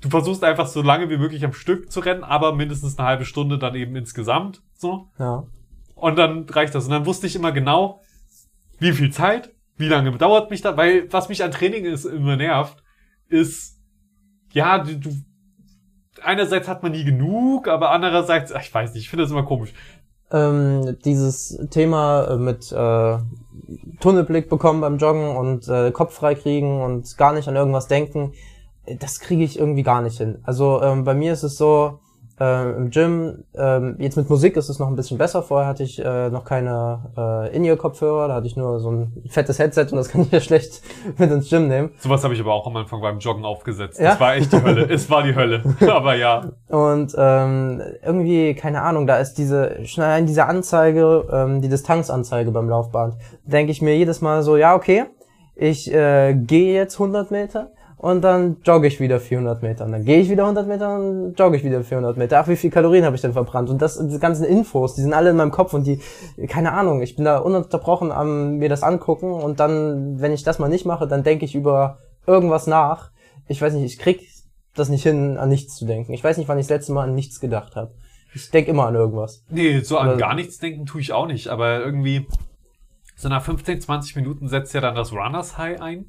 [0.00, 3.24] Du versuchst einfach so lange wie möglich am Stück zu rennen, aber mindestens eine halbe
[3.24, 4.60] Stunde dann eben insgesamt.
[4.74, 5.06] So.
[5.18, 5.44] Ja.
[6.02, 6.86] Und dann reicht das.
[6.86, 8.00] Und dann wusste ich immer genau,
[8.80, 12.36] wie viel Zeit, wie lange dauert mich da, weil was mich an Training ist, immer
[12.36, 12.82] nervt,
[13.28, 13.78] ist,
[14.52, 15.10] ja, du, du
[16.20, 19.44] einerseits hat man nie genug, aber andererseits, ach, ich weiß nicht, ich finde das immer
[19.44, 19.72] komisch.
[20.32, 23.18] ähm, dieses Thema äh, mit äh,
[24.00, 28.32] Tunnelblick bekommen beim Joggen und äh, Kopf frei kriegen und gar nicht an irgendwas denken,
[28.86, 30.38] äh, das kriege ich irgendwie gar nicht hin.
[30.42, 32.00] Also ähm, bei mir ist es so,
[32.42, 35.42] äh, im Gym, ähm, jetzt mit Musik ist es noch ein bisschen besser.
[35.42, 39.58] Vorher hatte ich äh, noch keine äh, In-Ear-Kopfhörer, da hatte ich nur so ein fettes
[39.58, 40.82] Headset und das kann ich ja schlecht
[41.18, 41.90] mit ins Gym nehmen.
[41.98, 44.00] Sowas habe ich aber auch am Anfang beim Joggen aufgesetzt.
[44.00, 44.10] Ja?
[44.10, 44.88] Das war echt die Hölle.
[44.90, 45.62] es war die Hölle.
[45.88, 46.50] aber ja.
[46.68, 52.68] Und ähm, irgendwie, keine Ahnung, da ist diese, allein diese Anzeige, ähm, die Distanzanzeige beim
[52.68, 53.14] Laufband,
[53.44, 55.04] denke ich mir jedes Mal so, ja, okay,
[55.54, 57.70] ich äh, gehe jetzt 100 Meter
[58.02, 59.84] und dann jogge ich wieder 400 Meter.
[59.84, 62.40] Und dann gehe ich wieder 100 Meter und jogge ich wieder 400 Meter.
[62.40, 63.70] Ach, wie viel Kalorien habe ich denn verbrannt?
[63.70, 66.00] Und das, diese ganzen Infos, die sind alle in meinem Kopf und die,
[66.48, 70.58] keine Ahnung, ich bin da ununterbrochen am mir das angucken und dann, wenn ich das
[70.58, 73.12] mal nicht mache, dann denke ich über irgendwas nach.
[73.46, 74.28] Ich weiß nicht, ich krieg
[74.74, 76.12] das nicht hin, an nichts zu denken.
[76.12, 77.92] Ich weiß nicht, wann ich das letzte Mal an nichts gedacht habe.
[78.34, 79.44] Ich denk immer an irgendwas.
[79.48, 82.26] Nee, so an Oder- gar nichts denken tue ich auch nicht, aber irgendwie
[83.14, 86.06] so nach 15, 20 Minuten setzt ja dann das Runners High ein.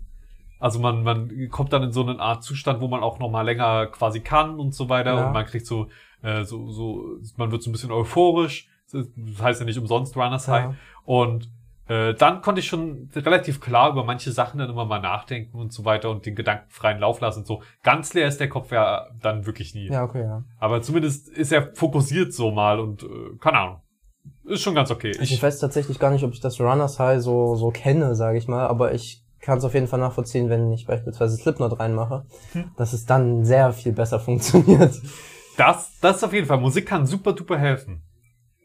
[0.63, 3.41] Also man, man kommt dann in so eine Art Zustand, wo man auch noch mal
[3.41, 5.27] länger quasi kann und so weiter Ja.
[5.27, 5.87] und man kriegt so,
[6.21, 8.69] äh, so, so, man wird so ein bisschen euphorisch.
[8.93, 9.07] Das
[9.41, 10.63] heißt ja nicht umsonst Runners High.
[10.67, 10.75] Ja.
[11.03, 11.51] Und
[11.89, 15.73] äh, dann konnte ich schon relativ klar über manche Sachen dann immer mal nachdenken und
[15.73, 17.61] so weiter und den gedankenfreien Lauf lassen und so.
[17.83, 19.89] Ganz leer ist der Kopf ja dann wirklich nie.
[19.89, 20.45] Ja, okay, ja.
[20.59, 23.07] Aber zumindest ist er fokussiert so mal und äh,
[23.41, 23.81] keine Ahnung.
[24.45, 25.11] Ist schon ganz okay.
[25.19, 28.47] Ich, weiß tatsächlich gar nicht, ob ich das Runners High so, so kenne, sage ich
[28.47, 32.71] mal, aber ich kann es auf jeden Fall nachvollziehen, wenn ich beispielsweise Slipknot reinmache, Hm.
[32.77, 34.99] dass es dann sehr viel besser funktioniert.
[35.57, 36.57] Das, das ist auf jeden Fall.
[36.59, 38.01] Musik kann super duper helfen.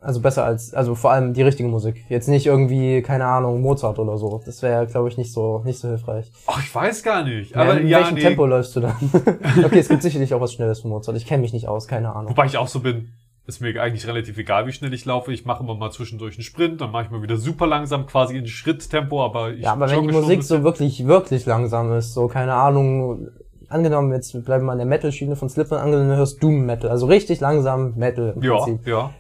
[0.01, 2.05] Also besser als, also vor allem die richtige Musik.
[2.09, 4.41] Jetzt nicht irgendwie, keine Ahnung, Mozart oder so.
[4.47, 6.31] Das wäre, glaube ich, nicht so, nicht so hilfreich.
[6.47, 7.51] Ach, ich weiß gar nicht.
[7.51, 8.21] Ja, Aber in ja, welchem nee.
[8.21, 8.95] Tempo läufst du dann?
[9.65, 11.17] okay, es gibt sicherlich auch was Schnelles von Mozart.
[11.17, 12.31] Ich kenne mich nicht aus, keine Ahnung.
[12.31, 13.13] Wobei ich auch so bin,
[13.49, 15.33] ist mir eigentlich relativ egal, wie schnell ich laufe.
[15.33, 18.37] Ich mache immer mal zwischendurch einen Sprint, dann mache ich mal wieder super langsam, quasi
[18.37, 22.29] in Schritttempo, aber ich Ja, aber wenn die Musik so wirklich, wirklich langsam ist, so,
[22.29, 23.29] keine Ahnung,
[23.71, 27.07] angenommen, jetzt bleiben wir an der Metal-Schiene von Slipknot, angenommen, du hörst Doom Metal, also
[27.07, 28.87] richtig langsam Metal im Ja, Prinzip.
[28.87, 29.11] ja.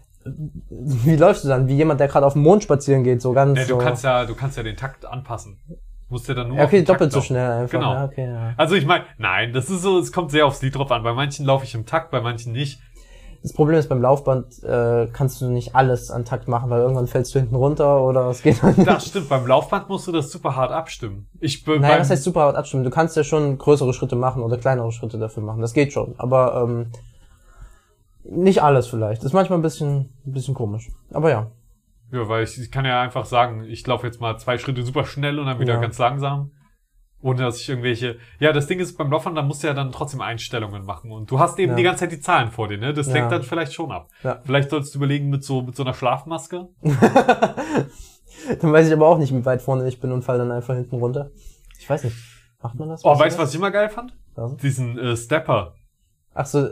[0.71, 1.67] Wie läufst du dann?
[1.69, 3.79] Wie jemand, der gerade auf dem Mond spazieren geht, so ganz so.
[3.79, 5.59] du kannst ja, du kannst ja den Takt anpassen.
[6.11, 7.27] Musst ja dann nur ja, okay, den Takt doppelt so laufen.
[7.29, 7.71] schnell einfach.
[7.79, 7.93] Genau.
[7.95, 8.55] Ja, okay, ja.
[8.57, 11.03] Also ich meine, nein, das ist so, es kommt sehr aufs Lied drauf an.
[11.03, 12.81] Bei manchen laufe ich im Takt, bei manchen nicht.
[13.43, 17.07] Das Problem ist, beim Laufband äh, kannst du nicht alles an Takt machen, weil irgendwann
[17.07, 18.87] fällst du hinten runter oder es geht dann nicht.
[18.89, 21.29] Das stimmt, beim Laufband musst du das super hart abstimmen.
[21.41, 22.83] Ich bin Naja, was heißt super hart abstimmen?
[22.85, 25.61] Du kannst ja schon größere Schritte machen oder kleinere Schritte dafür machen.
[25.61, 26.15] Das geht schon.
[26.19, 26.87] Aber ähm,
[28.25, 29.23] nicht alles vielleicht.
[29.23, 30.91] Das ist manchmal ein bisschen, ein bisschen komisch.
[31.13, 31.47] Aber ja.
[32.11, 35.05] Ja, weil ich, ich kann ja einfach sagen, ich laufe jetzt mal zwei Schritte super
[35.05, 35.81] schnell und dann wieder Ja.
[35.81, 36.51] ganz langsam.
[37.21, 38.19] Ohne dass ich irgendwelche.
[38.39, 41.11] Ja, das Ding ist, beim Laufen, da musst du ja dann trotzdem Einstellungen machen.
[41.11, 41.77] Und du hast eben Ja.
[41.77, 42.95] die ganze Zeit die Zahlen vor dir, ne?
[42.95, 43.15] Das Ja.
[43.15, 44.09] lenkt dann vielleicht schon ab.
[44.23, 44.41] Ja.
[44.45, 46.69] Vielleicht solltest du überlegen mit so, mit so einer Schlafmaske.
[48.61, 50.75] Dann weiß ich aber auch nicht, wie weit vorne ich bin und fall dann einfach
[50.75, 51.31] hinten runter.
[51.79, 52.17] Ich weiß nicht.
[52.63, 53.05] Macht man das?
[53.05, 54.17] Oh, Weißt du was ich immer geil fand?
[54.35, 54.57] Was?
[54.57, 55.75] Diesen äh, Stepper.
[56.41, 56.69] Ach so,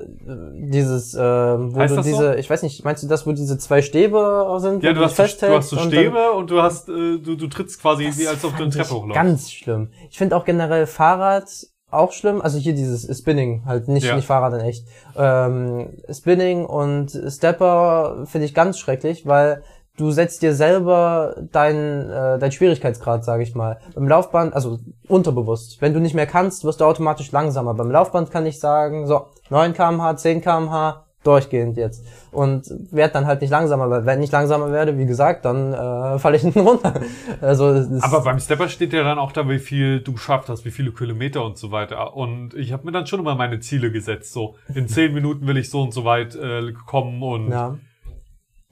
[0.54, 2.12] dieses, äh, wo Heißt du das so?
[2.12, 4.84] diese, ich weiß nicht, meinst du das, wo diese zwei Stäbe sind?
[4.84, 7.48] Ja, du hast, dich du hast so und Stäbe und du hast, äh, du, du
[7.48, 9.14] trittst quasi, wie als ob du eine Treppe hochläufst.
[9.16, 9.88] Ganz schlimm.
[10.08, 11.48] Ich finde auch generell Fahrrad
[11.90, 12.40] auch schlimm.
[12.42, 14.14] Also hier dieses Spinning, halt nicht, Ja.
[14.14, 14.86] nicht Fahrrad in echt.
[15.16, 19.64] Ähm, Spinning und Stepper finde ich ganz schrecklich, weil
[19.96, 23.78] du setzt dir selber deinen äh, dein Schwierigkeitsgrad, sage ich mal.
[23.94, 24.78] Beim Laufband, also
[25.08, 25.80] unterbewusst.
[25.80, 27.74] Wenn du nicht mehr kannst, wirst du automatisch langsamer.
[27.74, 32.06] Beim Laufband kann ich sagen, so 9 kmh, 10 kmh, durchgehend jetzt.
[32.30, 36.18] Und werd dann halt nicht langsamer, weil wenn ich langsamer werde, wie gesagt, dann äh,
[36.18, 37.00] falle ich hinten runter.
[37.40, 40.70] Also Aber beim Stepper steht ja dann auch da, wie viel du geschafft hast, wie
[40.70, 42.16] viele Kilometer und so weiter.
[42.16, 44.32] Und ich habe mir dann schon immer meine Ziele gesetzt.
[44.32, 47.22] So, in zehn Minuten will ich so und so weit äh, kommen.
[47.22, 47.76] Und ja.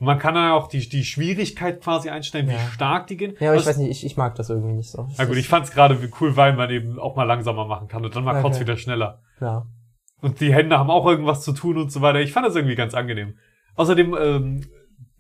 [0.05, 2.59] Man kann dann auch die, die Schwierigkeit quasi einstellen, wie Ja.
[2.73, 3.35] stark die gehen.
[3.41, 5.09] ja, aber ich Was- weiß nicht, ich, ich mag das irgendwie nicht so.
[5.19, 8.15] Na gut, ich fand's gerade cool, weil man eben auch mal langsamer machen kann und
[8.15, 8.65] dann mal kurz Okay.
[8.65, 9.21] wieder schneller.
[9.41, 9.67] ja.
[10.23, 12.19] Und die Hände haben auch irgendwas zu tun und so weiter.
[12.21, 13.37] Ich fand das irgendwie ganz angenehm.
[13.75, 14.67] Außerdem ähm,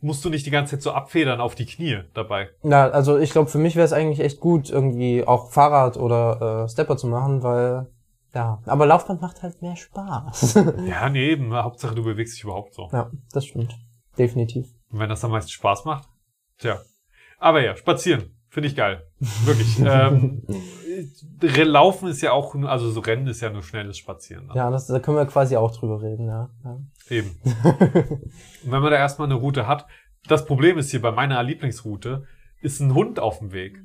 [0.00, 2.48] musst du nicht die ganze Zeit so abfedern auf die Knie dabei.
[2.62, 6.64] Ja, also ich glaube, für mich wäre es eigentlich echt gut, irgendwie auch Fahrrad oder
[6.64, 7.86] äh, Stepper zu machen, weil
[8.34, 10.54] ja, aber Laufband macht halt mehr Spaß.
[10.88, 11.52] Ja, nee, eben.
[11.54, 12.88] Hauptsache, du bewegst dich überhaupt so.
[12.90, 13.76] ja, das stimmt.
[14.18, 14.68] Definitiv.
[14.94, 16.08] Und wenn das am meisten Spaß macht,
[16.58, 16.80] tja.
[17.40, 18.36] Aber ja, spazieren.
[18.48, 19.04] Finde ich geil.
[19.44, 19.80] Wirklich.
[19.84, 20.46] ähm,
[21.40, 24.46] Laufen ist ja auch, nur- also so Rennen ist ja nur schnelles Spazieren.
[24.46, 24.52] Ne?
[24.54, 26.48] Ja, das, da können wir quasi auch drüber reden, ja.
[26.62, 26.78] ja.
[27.10, 27.30] Eben.
[27.44, 29.84] Und wenn man da erstmal eine Route hat,
[30.28, 32.22] das Problem ist hier bei meiner Lieblingsroute,
[32.62, 33.76] ist ein Hund auf dem Weg.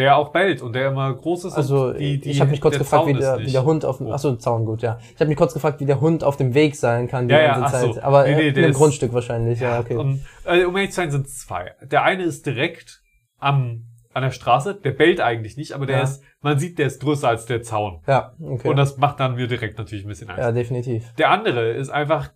[0.00, 1.52] Der auch bellt und der immer groß ist.
[1.54, 3.98] Also die, die, ich habe mich kurz gefragt, wie Zaun der, wie der Hund auf
[3.98, 4.14] dem, hoch.
[4.14, 4.98] achso, Zaun gut, ja.
[5.14, 7.40] Ich habe mich kurz gefragt, wie der Hund auf dem Weg sein kann die Ja,
[7.42, 7.92] ja, ganze ach so.
[7.92, 8.02] Zeit.
[8.02, 9.96] Aber Nee, nee, äh, im ist- Grundstück wahrscheinlich, ja, okay.
[9.96, 11.72] Und äh, um ehrlich zu sein, sind es zwei.
[11.82, 13.02] Der eine ist direkt
[13.38, 16.02] am an der Straße, der bellt eigentlich nicht, aber der Ja.
[16.02, 18.00] ist, man sieht, der ist größer als der Zaun.
[18.08, 18.66] ja, okay.
[18.68, 20.40] Und das macht dann mir direkt natürlich ein bisschen Angst.
[20.40, 21.12] ja, definitiv.
[21.14, 22.30] Der andere ist einfach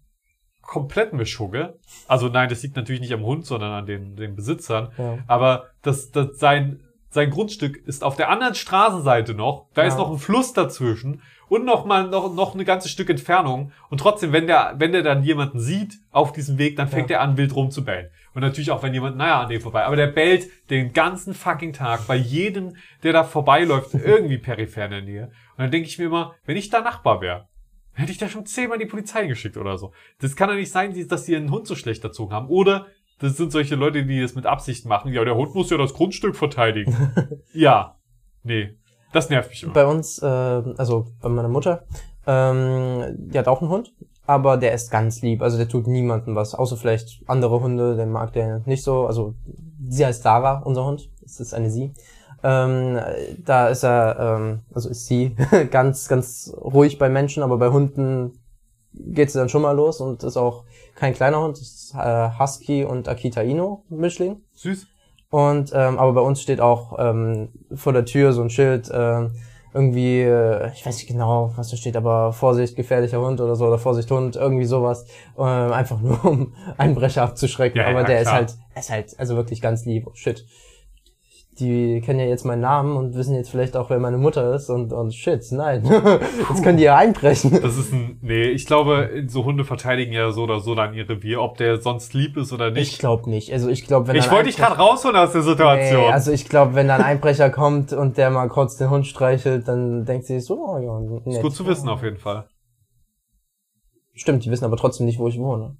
[0.62, 1.78] komplett Mischugge.
[2.08, 4.92] Also nein, das liegt natürlich nicht am Hund, sondern an den, den Besitzern.
[4.98, 5.18] Ja.
[5.26, 6.80] Aber das, das sein,
[7.14, 9.68] sein Grundstück ist auf der anderen Straßenseite noch.
[9.72, 9.88] Da Ja.
[9.88, 13.70] ist noch ein Fluss dazwischen und noch mal noch, noch ein ganzes Stück Entfernung.
[13.88, 17.18] Und trotzdem, wenn der, wenn der dann jemanden sieht auf diesem Weg, dann fängt Ja.
[17.18, 18.10] er an, wild rumzubellen.
[18.34, 19.84] Und natürlich auch, wenn jemand naja an dem vorbei.
[19.84, 24.90] Aber der bellt den ganzen fucking Tag bei jedem, der da vorbeiläuft, irgendwie peripher in
[24.90, 25.24] der Nähe.
[25.56, 27.46] Und dann denke ich mir immer, wenn ich da Nachbar wäre,
[27.92, 29.92] hätte ich da schon zehnmal die Polizei geschickt oder so.
[30.20, 32.48] Das kann doch nicht sein, dass die einen Hund so schlecht erzogen haben.
[32.48, 32.88] Oder
[33.20, 35.12] das sind solche Leute, die das mit Absicht machen.
[35.12, 37.40] Ja, der Hund muss ja das Grundstück verteidigen.
[37.52, 37.96] ja.
[38.42, 38.76] Nee.
[39.12, 39.72] Das nervt mich immer.
[39.72, 41.84] Bei uns, äh, also bei meiner Mutter,
[42.26, 43.94] ähm, die hat auch einen Hund,
[44.26, 45.42] aber der ist ganz lieb.
[45.42, 49.06] Also der tut niemandem was, außer vielleicht andere Hunde, den mag der nicht so.
[49.06, 49.34] Also
[49.88, 51.10] sie heißt Sarah, unser Hund.
[51.24, 51.94] Es ist eine sie.
[52.42, 52.98] Ähm,
[53.38, 55.34] da ist er, ähm, also ist sie
[55.70, 58.32] ganz, ganz ruhig bei Menschen, aber bei Hunden
[58.92, 60.64] geht sie dann schon mal los und ist auch
[60.94, 64.42] kein kleiner Hund, ist äh, Husky und Akita Inu Mischling.
[64.54, 64.86] Süß.
[65.30, 69.32] Und ähm, aber bei uns steht auch ähm, vor der Tür so ein Schild, ähm,
[69.74, 73.66] irgendwie, äh, ich weiß nicht genau, was da steht, aber Vorsicht, gefährlicher Hund oder so,
[73.66, 75.04] oder Vorsicht Hund, irgendwie sowas.
[75.36, 77.80] Ähm, einfach nur um Einbrecher abzuschrecken.
[77.80, 78.40] Ja, aber ja, der klar.
[78.40, 80.06] ist halt, ist halt, also wirklich ganz lieb.
[80.06, 80.46] Oh, shit.
[81.60, 84.70] Die kennen ja jetzt meinen Namen und wissen jetzt vielleicht auch, wer meine Mutter ist
[84.70, 85.84] und, und shit, nein.
[86.48, 87.60] jetzt können die ja einbrechen.
[87.62, 91.08] Das ist ein, nee, ich glaube, so Hunde verteidigen ja so oder so dann ihr
[91.08, 92.98] Revier, ob der sonst lieb ist oder Ich nicht.
[92.98, 93.52] glaube nicht.
[93.52, 96.00] Also ich glaube, wenn Ich, dann wollte dich gerade rausholen aus der Situation.
[96.02, 99.06] Nee, also ich glaube, wenn da ein Einbrecher kommt und der mal kurz den Hund
[99.06, 101.36] streichelt, dann denkt sie sich so, oh ja, nett.
[101.36, 102.46] ist gut zu wissen auf jeden Fall.
[104.14, 105.76] Stimmt, die wissen aber trotzdem nicht, wo ich wohne.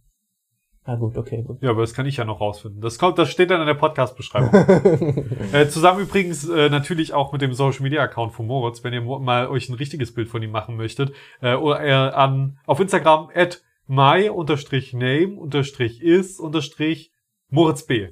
[0.86, 1.62] Na gut, okay, gut.
[1.62, 2.82] Ja, aber das kann ich ja noch rausfinden.
[2.82, 4.52] Das kommt, das steht dann in der Podcast-Beschreibung.
[5.52, 9.00] äh, zusammen übrigens äh, natürlich auch mit dem Social Media Account von Moritz, wenn ihr
[9.00, 13.30] mal euch ein richtiges Bild von ihm machen möchtet, äh, oder äh, an auf Instagram
[13.34, 17.12] at my unterstrich name unterstrich is unterstrich
[17.48, 18.10] Moritz B.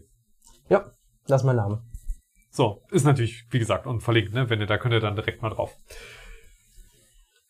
[0.70, 0.92] ja,
[1.26, 1.82] das ist mein Name.
[2.50, 4.48] So, ist natürlich, wie gesagt, und verlinkt, ne?
[4.48, 5.76] Wenn ihr da könnt ihr dann direkt mal drauf.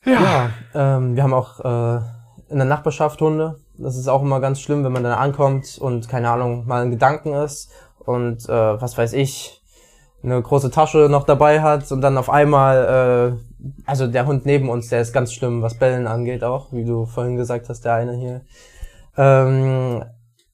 [0.05, 2.03] Ja, ähm, wir haben auch äh,
[2.49, 3.61] in der Nachbarschaft Hunde.
[3.83, 6.91] Das ist auch immer ganz schlimm, wenn man dann ankommt und keine Ahnung, mal ein
[6.91, 9.61] Gedanken ist und äh, was weiß ich,
[10.23, 14.69] eine große Tasche noch dabei hat und dann auf einmal, äh, also der Hund neben
[14.69, 17.95] uns, der ist ganz schlimm, was Bellen angeht auch, wie du vorhin gesagt hast, der
[17.95, 18.41] eine hier.
[19.17, 20.05] Ähm,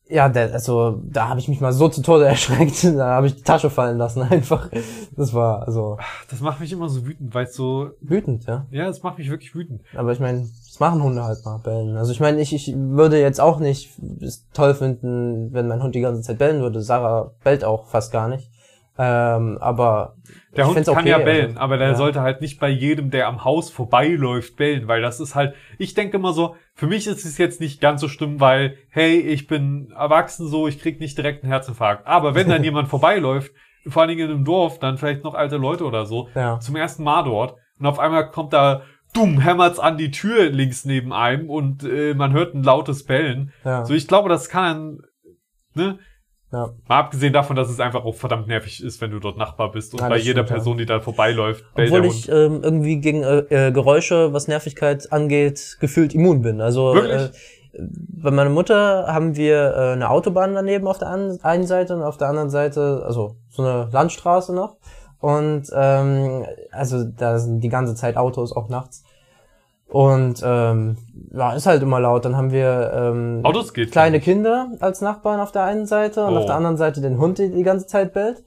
[0.08, 3.36] ja, der, also da habe ich mich mal so zu Tode erschreckt, da habe ich
[3.36, 4.70] die Tasche fallen lassen einfach.
[5.16, 5.98] Das war also
[6.30, 8.66] Das macht mich immer so wütend, weil es so, wütend, ja.
[8.70, 9.82] ja, das macht mich wirklich wütend.
[9.94, 11.96] Aber ich meine, das machen Hunde halt mal, bellen.
[11.96, 13.90] Also ich meine, ich, ich würde jetzt auch nicht
[14.20, 16.80] es toll finden, wenn mein Hund die ganze Zeit bellen würde.
[16.80, 18.47] Sarah bellt auch fast gar nicht.
[18.98, 20.16] Ähm, aber
[20.56, 21.94] Der Hund kann okay, ja bellen, also, aber der ja.
[21.94, 25.94] sollte halt nicht bei jedem, der am Haus vorbeiläuft, bellen, weil das ist halt, ich
[25.94, 29.46] denke immer so, für mich ist es jetzt nicht ganz so schlimm, weil, hey, ich
[29.46, 32.06] bin erwachsen so, ich krieg nicht direkt einen Herzinfarkt.
[32.06, 33.52] Aber wenn dann jemand vorbeiläuft,
[33.86, 36.58] vor allen Dingen in einem Dorf, dann vielleicht noch alte Leute oder so, Ja.
[36.58, 38.82] zum ersten Mal dort, und auf einmal kommt da,
[39.14, 43.52] dumm, hämmert's an die Tür links neben einem und äh, man hört ein lautes Bellen.
[43.64, 43.84] Ja.
[43.84, 45.02] So, ich glaube, das kann,
[45.74, 45.98] ne,
[46.52, 46.70] ja.
[46.88, 49.92] Mal abgesehen davon, dass es einfach auch verdammt nervig ist, wenn du dort Nachbar bist
[49.94, 50.48] und Ja, bei jeder stimmt.
[50.48, 55.12] Person, die da vorbeiläuft, bellt Obwohl ich ähm, irgendwie gegen äh, äh, Geräusche, was Nervigkeit
[55.12, 56.60] angeht, gefühlt immun bin.
[56.60, 57.22] Also Wirklich?
[57.22, 57.30] äh,
[57.80, 62.02] bei meiner Mutter haben wir äh, eine Autobahn daneben auf der an- einen Seite und
[62.02, 64.76] auf der anderen Seite, also so eine Landstraße noch.
[65.20, 69.02] Und ähm, also da sind die ganze Zeit Autos, auch nachts.
[69.90, 70.98] Und ähm,
[71.32, 72.24] ja, ist halt immer laut.
[72.26, 73.90] Dann haben wir ähm, Autos geht.
[73.90, 76.38] kleine Kinder als Nachbarn auf der einen Seite und Oh.
[76.40, 78.42] auf der anderen Seite den Hund, der die ganze Zeit bellt.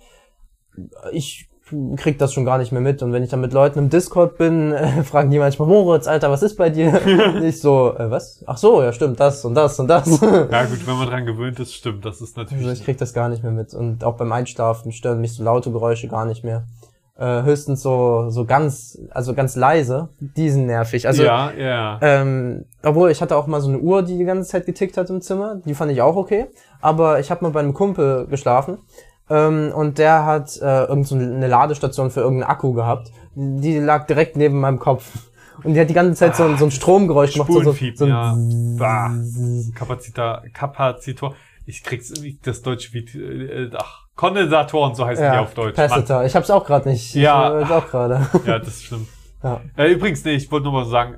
[1.11, 1.47] Ich
[1.95, 4.37] krieg das schon gar nicht mehr mit und wenn ich dann mit Leuten im Discord
[4.37, 7.01] bin, äh, fragen die manchmal, Moritz, Alter, was ist bei dir?
[7.43, 8.43] ich so, äh, was?
[8.45, 10.19] Ach so, ja stimmt, das und das und das.
[10.21, 12.03] Ja gut, wenn man dran gewöhnt ist, stimmt.
[12.05, 12.83] Das ist Also ich natürlich.
[12.83, 16.07] krieg das gar nicht mehr mit und auch beim Einschlafen stören mich so laute Geräusche
[16.09, 16.63] gar nicht mehr.
[17.21, 21.05] Äh, höchstens so so ganz also ganz leise, die sind nervig.
[21.07, 21.99] Also ja, ja.
[22.01, 25.09] ähm, obwohl, ich hatte auch mal so eine Uhr, die die ganze Zeit getickt hat
[25.11, 25.61] im Zimmer.
[25.63, 26.47] Die fand ich auch okay.
[26.81, 28.79] Aber ich habe mal bei einem Kumpel geschlafen.
[29.29, 33.11] Ähm, und der hat äh, irgend so eine Ladestation für irgendeinen Akku gehabt.
[33.35, 35.07] Die lag direkt neben meinem Kopf.
[35.63, 37.49] Und die hat die ganze Zeit so, ein- so ein Stromgeräusch gemacht.
[37.53, 37.61] So,
[37.97, 38.35] so, ja.
[38.79, 39.11] Bah.
[39.75, 41.35] Kapazita, Kapazitor.
[41.67, 42.11] Ich krieg's
[42.43, 45.75] das deutsche wie äh, ach, Kondensatoren, so heißen die Ja, auf Deutsch.
[45.77, 45.87] Mann.
[45.89, 46.23] Capacitor.
[46.25, 47.15] Ich hab's auch gerade nicht.
[47.15, 47.59] Ja.
[47.59, 48.27] Ich, äh, auch gerade.
[48.45, 49.07] Ja, das ist schlimm.
[49.43, 49.61] ja.
[49.75, 51.17] Äh, übrigens, nee, ich wollte nur mal sagen,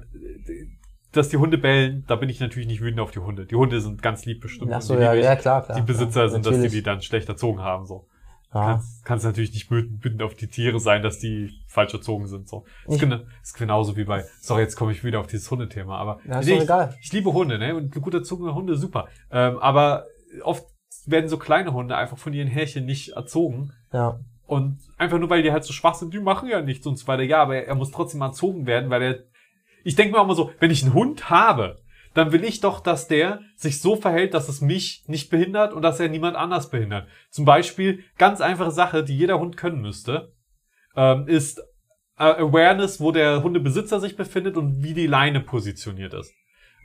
[1.12, 3.46] dass die Hunde bellen, da bin ich natürlich nicht wütend auf die Hunde.
[3.46, 4.72] Die Hunde sind ganz lieb bestimmt.
[4.74, 5.78] Ach so, die ja, ja, klar, klar.
[5.78, 8.08] Die Besitzer ja, sind, dass die die dann schlecht erzogen haben, so.
[8.54, 8.66] Ja.
[8.74, 12.64] Kannst, kannst natürlich nicht wütend auf die Tiere sein, dass die falsch erzogen sind, so.
[12.88, 15.98] Ist, Ich- gena ist genauso wie bei, sorry, jetzt komme ich wieder auf dieses Hundethema,
[15.98, 16.96] aber Ja, ist nee, doch ich, egal.
[17.02, 19.08] ich liebe Hunde, ne, und gut erzogene Hunde, super.
[19.32, 20.06] Ähm, aber
[20.44, 20.64] oft
[21.06, 23.74] werden so kleine Hunde einfach von ihren Härchen nicht erzogen.
[23.92, 24.20] Ja.
[24.46, 27.08] Und einfach nur, weil die halt so schwach sind, die machen ja nichts und so
[27.08, 27.24] weiter.
[27.24, 29.20] Ja, aber er muss trotzdem erzogen werden, weil er.
[29.86, 31.78] Ich denke mir auch mal so, wenn ich einen Hund habe,
[32.14, 35.82] dann will ich doch, dass der sich so verhält, dass es mich nicht behindert und
[35.82, 37.08] dass er niemand anders behindert.
[37.30, 40.32] Zum Beispiel, ganz einfache Sache, die jeder Hund können müsste,
[40.96, 41.60] ähm, ist
[42.18, 46.34] äh, Awareness, wo der Hundebesitzer sich befindet und wie die Leine positioniert ist.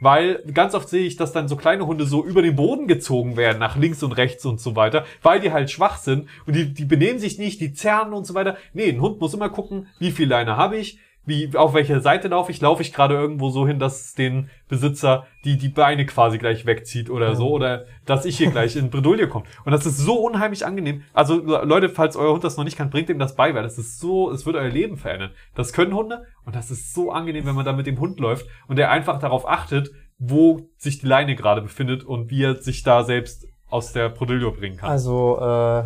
[0.01, 3.36] Weil ganz oft sehe ich, dass dann so kleine Hunde so über den Boden gezogen
[3.36, 6.72] werden, nach links und rechts und so weiter, weil die halt schwach sind und die,
[6.72, 8.57] die benehmen sich nicht, die zerren und so weiter.
[8.72, 12.28] Nee, ein Hund muss immer gucken, wie viel Leine habe ich, wie, auf welche Seite
[12.28, 16.06] laufe ich, laufe ich gerade irgendwo so hin, dass es den Besitzer die, die Beine
[16.06, 19.44] quasi gleich wegzieht oder so, oder dass ich hier gleich in Bredouille komme.
[19.64, 21.02] Und das ist so unheimlich angenehm.
[21.12, 23.78] Also Leute, falls euer Hund das noch nicht kann, bringt ihm das bei, weil das
[23.78, 25.30] ist so, es wird euer Leben verändern.
[25.54, 28.46] Das können Hunde und das ist so angenehm, wenn man da mit dem Hund läuft
[28.66, 32.82] und der einfach darauf achtet, wo sich die Leine gerade befindet und wie er sich
[32.82, 34.90] da selbst aus der Bredouille bringen kann.
[34.90, 35.84] Also, äh,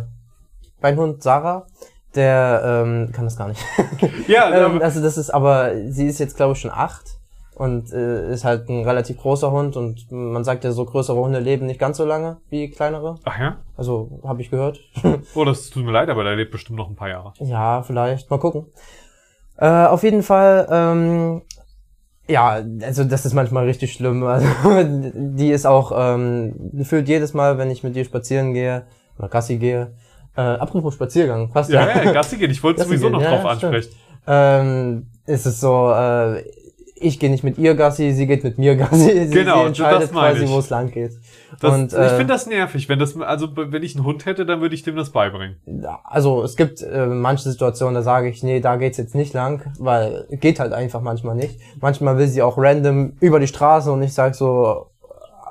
[0.81, 1.67] mein Hund Sarah,
[2.15, 3.61] der ähm, kann das gar nicht.
[4.27, 7.17] ja, ähm, also das ist aber, sie ist jetzt glaube ich schon acht
[7.55, 11.39] und äh, ist halt ein relativ großer Hund und man sagt ja so größere Hunde
[11.39, 13.15] leben nicht ganz so lange wie kleinere.
[13.23, 13.57] ach ja?
[13.77, 14.79] Also habe ich gehört.
[15.35, 17.33] Oh, das tut mir leid, aber der lebt bestimmt noch ein paar Jahre.
[17.39, 18.65] ja, vielleicht mal gucken.
[19.57, 21.41] Äh, auf jeden Fall, ähm,
[22.27, 24.23] ja, also das ist manchmal richtig schlimm.
[24.23, 24.47] Also,
[25.13, 28.83] die ist auch ähm, gefühlt jedes Mal, wenn ich mit ihr spazieren gehe
[29.17, 29.93] oder Gassi gehe.
[30.35, 32.03] Äh, apropos Spaziergang, passt Ja, ja.
[32.05, 32.49] ja, Gassi gehen.
[32.51, 33.89] Ich wollte Gassi sowieso gehen, noch ja, drauf ansprechen.
[34.27, 36.43] ähm, ist es so, äh,
[36.95, 39.27] ich gehe nicht mit ihr Gassi, sie geht mit mir Gassi.
[39.27, 40.51] Sie, Genau, sie entscheidet das meine quasi, ich.
[40.51, 41.11] wo es lang geht.
[41.59, 42.89] Das, und, ich äh, finde das nervig.
[42.89, 45.57] Wenn das, also wenn ich einen Hund hätte, dann würde ich dem das beibringen.
[46.03, 49.71] Also es gibt äh, manche Situationen, da sage ich, nee, da geht's jetzt nicht lang,
[49.77, 51.59] weil geht halt einfach manchmal nicht.
[51.79, 54.87] Manchmal will sie auch random über die Straße und ich sage so,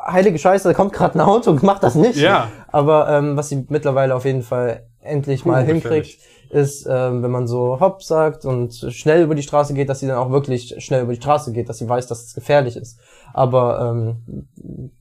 [0.07, 2.17] heilige Scheiße, da kommt gerade ein Auto, mach das nicht.
[2.19, 2.49] Ja.
[2.69, 6.19] Aber ähm, was sie mittlerweile auf jeden Fall endlich mal Puh, hinkriegt,
[6.51, 10.07] ist, ähm, wenn man so hopp sagt und schnell über die Straße geht, dass sie
[10.07, 13.01] dann auch wirklich schnell über die Straße geht, dass sie weiß, dass es gefährlich ist.
[13.33, 14.47] Aber ähm,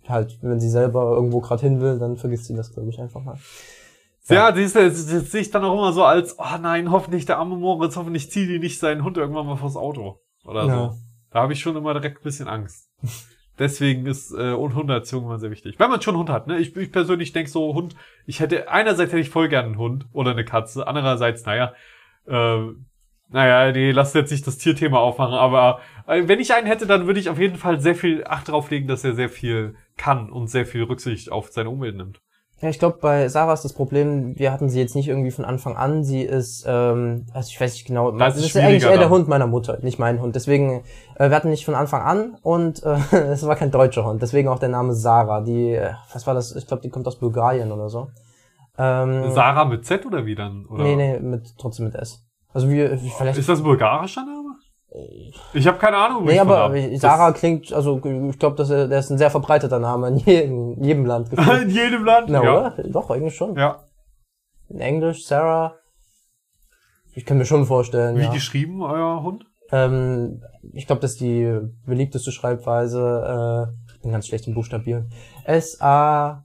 [0.08, 3.22] halt, wenn sie selber irgendwo gerade hin will, dann vergisst sie das, glaube ich, einfach
[3.22, 3.38] mal.
[4.30, 7.58] Ja, siehst du, sehe ich dann auch immer so als, oh nein, hoffentlich der arme
[7.58, 10.22] Moritz, hoffentlich zieht die nicht seinen Hund irgendwann mal vors Auto.
[10.45, 10.74] Oder Ja.
[10.91, 10.97] so.
[11.32, 12.88] Da habe ich schon immer direkt ein bisschen Angst.
[13.60, 15.76] Deswegen ist äh, und Hundeerziehung immer sehr wichtig.
[15.78, 16.58] Wenn man schon einen Hund hat, ne?
[16.58, 17.95] Ich, ich persönlich denke so, Hund,
[18.26, 21.74] ich hätte, einerseits hätte ich voll gerne einen Hund oder eine Katze, andererseits, naja,
[22.28, 22.60] äh,
[23.30, 27.08] naja, nee, lass jetzt nicht das Tierthema aufmachen, aber äh, wenn ich einen hätte, dann
[27.08, 30.30] würde ich auf jeden Fall sehr viel Acht drauf legen, dass er sehr viel kann
[30.30, 32.22] und sehr viel Rücksicht auf seine Umwelt nimmt.
[32.62, 35.45] Ja, ich glaube, bei Sarah ist das Problem, wir hatten sie jetzt nicht irgendwie von
[35.45, 36.03] Anfang an.
[36.03, 39.09] Sie ist, ähm, also ich weiß nicht genau, Das ist ist eigentlich eher der.
[39.09, 40.36] Hund meiner Mutter, nicht mein Hund.
[40.36, 40.84] Deswegen,
[41.16, 44.22] äh, wir hatten nicht von Anfang an und äh, es war kein deutscher Hund.
[44.22, 45.41] Deswegen auch der Name Sarah.
[45.41, 46.55] Die, äh, was war das?
[46.55, 48.09] Ich glaube, die kommt aus Bulgarien oder so.
[48.78, 50.68] Ähm, Sarah mit Z oder wie dann?
[50.68, 50.84] Oder?
[50.84, 52.24] nee, nee, mit, trotzdem mit S.
[52.53, 53.39] Also wir, vielleicht.
[53.39, 54.40] Ist das ein bulgarischer Name?
[55.53, 56.25] Ich habe keine Ahnung.
[56.25, 56.73] Nee, aber.
[56.95, 60.83] Sarah klingt, also ich glaube, das der ist ein sehr verbreiteter Name in jedem, in
[60.83, 61.29] jedem Land.
[61.35, 62.29] Das, in jedem Land.
[62.29, 62.51] Na, ja.
[62.51, 62.83] oder?
[62.89, 63.55] Doch, eigentlich schon.
[63.55, 63.85] ja.
[64.67, 65.75] In Englisch, Sarah.
[67.13, 68.31] Ich kann mir schon vorstellen, Wie ja.
[68.31, 69.45] geschrieben, euer Hund?
[69.71, 70.41] Ähm,
[70.73, 73.69] ich glaube, das ist die beliebteste Schreibweise.
[73.69, 75.11] Äh, bin ganz schlecht im Buchstabieren.
[75.45, 76.43] S-A-R-A-H.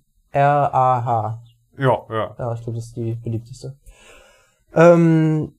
[1.79, 2.37] Ja, ja.
[2.39, 3.77] Ja, ich glaube, das ist die beliebteste.
[4.75, 5.56] Ähm,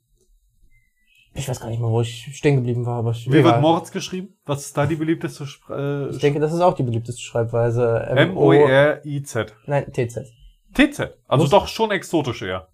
[1.37, 3.61] ich weiß gar nicht mal, wo ich stehen geblieben war, aber ich, Wie wird egal.
[3.61, 4.35] Moritz geschrieben?
[4.45, 8.05] Was ist da die beliebteste Spr äh, ich denke, das ist auch die beliebteste Schreibweise.
[8.09, 9.55] M-O-R-I-Z.
[9.65, 10.31] Nein, TZ.
[10.73, 10.99] TZ.
[11.27, 12.67] Also Muss- doch schon exotisch eher.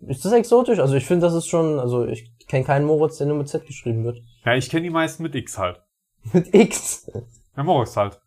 [0.00, 0.78] Ist das exotisch?
[0.78, 3.66] Also ich finde, das ist schon, also ich kenne keinen Moritz, der nur mit Z
[3.66, 4.18] geschrieben wird.
[4.44, 5.82] Ja, ich kenne die meisten mit X halt.
[6.32, 7.10] Mit X.
[7.56, 8.20] Ja, Moritz halt.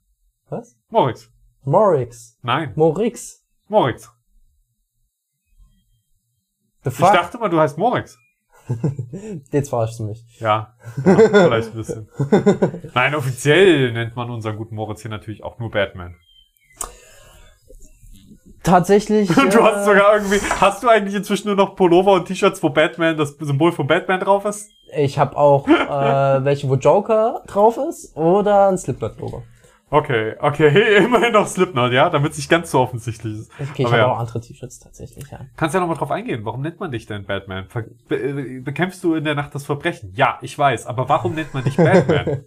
[0.49, 0.77] Was?
[0.89, 1.29] Moritz.
[1.63, 2.37] Morix.
[2.41, 3.45] Nein, Morix.
[3.67, 4.09] Moritz.
[6.83, 7.11] The Ich fuck?
[7.13, 8.17] dachte mal, du heißt Moritz.
[9.51, 10.24] Jetzt verarschst du mich.
[10.39, 10.74] Ja,
[11.05, 12.09] ja vielleicht ein bisschen.
[12.93, 16.15] Nein, offiziell nennt man unseren guten Moritz hier natürlich auch nur Batman.
[18.63, 19.30] Tatsächlich.
[19.38, 22.61] Und du äh, hast sogar irgendwie, hast du eigentlich inzwischen nur noch Pullover und T-Shirts,
[22.61, 24.70] wo Batman, das Symbol von Batman drauf ist?
[24.95, 29.43] Ich habe auch äh, welche, wo Joker drauf ist oder ein Slipknot-Logo.
[29.91, 33.51] Okay, okay, immerhin noch Slipknot, ja, damit es nicht ganz so offensichtlich ist.
[33.59, 34.07] Okay, ich habe ja.
[34.07, 35.39] auch andere T-Shirts tatsächlich, ja.
[35.57, 36.45] Kannst ja nochmal drauf eingehen.
[36.45, 37.65] Warum nennt man dich denn Batman?
[38.07, 40.11] Be äh, bekämpfst du in der Nacht das Verbrechen?
[40.13, 40.85] Ja, ich weiß.
[40.85, 42.43] Aber warum nennt man dich Batman?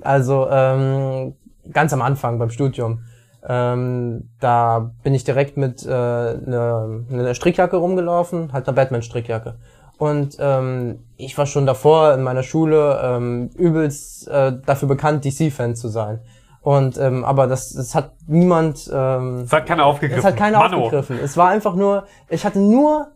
[0.00, 1.34] Also ähm,
[1.70, 3.04] ganz am Anfang beim Studium,
[3.46, 9.56] ähm, da bin ich direkt mit äh, einer ne Strickjacke rumgelaufen, halt einer Batman-Strickjacke.
[9.98, 15.76] Und ähm, ich war schon davor in meiner Schule ähm, übelst äh, dafür bekannt, DC-Fan
[15.76, 16.20] zu sein.
[16.62, 20.18] Und ähm, aber das, das hat niemand ähm, Das hat keiner aufgegriffen.
[20.20, 20.76] Es hat keiner Mano.
[20.84, 21.18] aufgegriffen.
[21.22, 23.12] Es war einfach nur, ich hatte nur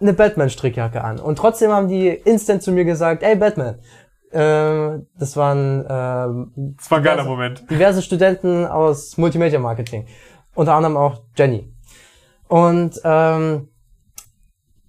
[0.00, 1.20] eine Batman-Strickjacke an.
[1.20, 3.78] Und trotzdem haben die instant zu mir gesagt, ey Batman.
[4.32, 7.70] Ähm, das waren ähm, Das war ein geiler diverse- Moment.
[7.70, 10.06] diverse Studenten aus Multimedia Marketing.
[10.56, 11.72] Unter anderem auch Jenny.
[12.48, 13.68] Und ähm,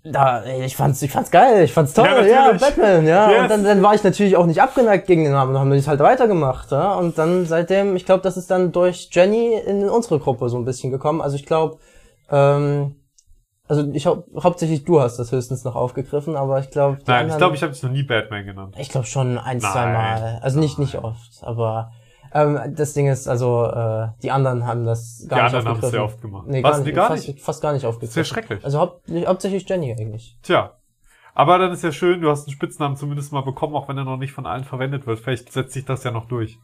[0.06, 2.52] da, ich fand's, ich fand's geil, ich fand's toll, Ja, ja.
[2.54, 3.32] Batman, ja.
[3.32, 3.42] Yes.
[3.42, 5.78] Und dann, dann war ich natürlich auch nicht abgeneigt gegen den Namen und haben wir
[5.78, 6.94] das halt weitergemacht, ja.
[6.94, 10.66] Und dann seitdem, ich glaube, das ist dann durch Jenny in unsere Gruppe so ein
[10.66, 11.22] bisschen gekommen.
[11.22, 11.80] Also ich glaube,
[12.30, 12.96] ähm,
[13.68, 17.38] also ich hau hauptsächlich du hast das höchstens noch aufgegriffen, aber ich glaube, Nein, ich
[17.38, 18.76] glaube, ich habe dich noch nie Batman genannt.
[18.78, 19.72] ich glaube schon ein, Nein.
[19.72, 20.40] zwei Mal.
[20.44, 21.92] Also nicht, nicht oft, aber
[22.36, 25.80] ähm, das Ding ist, also äh, die anderen haben das gar Die nicht anderen haben
[25.80, 25.92] es aufgegriffen.
[25.92, 26.48] sehr oft gemacht.
[26.48, 26.72] Nee, Was?
[26.78, 27.42] gar nicht, gar fast, nicht?
[27.42, 28.14] fast gar nicht aufgegriffen.
[28.14, 28.64] Sehr schrecklich.
[28.64, 30.38] Also haupt, hauptsächlich Jenny eigentlich.
[30.44, 30.74] Tja.
[31.34, 34.04] Aber dann ist ja schön, du hast einen Spitznamen zumindest mal bekommen, auch wenn er
[34.06, 35.20] noch nicht von allen verwendet wird.
[35.20, 36.58] Vielleicht setzt sich das ja noch durch.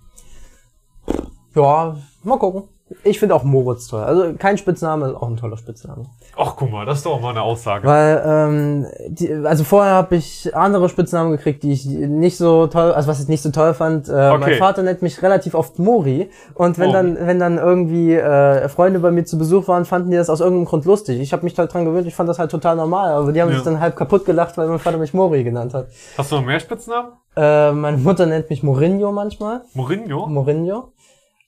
[1.56, 2.70] Ja, mal gucken.
[3.04, 4.04] Ich finde auch Moritz toll.
[4.04, 6.04] Also kein Spitzname ist auch ein toller Spitzname.
[6.38, 7.88] Ach, guck mal, das ist doch auch mal eine Aussage.
[7.88, 12.92] Weil, ähm, die, also vorher habe ich andere Spitznamen gekriegt, die ich nicht so toll,
[12.92, 14.10] also was ich nicht so toll fand.
[14.10, 14.58] Äh, Mein Okay.
[14.58, 16.30] Vater nennt mich relativ oft Mori.
[16.56, 17.16] Und wenn Mori.
[17.16, 20.40] dann, wenn dann irgendwie äh, Freunde bei mir zu Besuch waren, fanden die das aus
[20.42, 21.20] irgendeinem Grund lustig.
[21.20, 23.14] Ich habe mich halt dran gewöhnt, ich fand das halt total normal.
[23.14, 23.56] Aber die haben Ja.
[23.56, 25.88] sich dann halb kaputt gelacht, weil mein Vater mich Mori genannt hat.
[26.18, 27.12] Hast du noch mehr Spitznamen?
[27.36, 29.62] Äh, meine Mutter nennt mich Mourinho manchmal.
[29.74, 30.28] Mourinho?
[30.28, 30.92] Mourinho.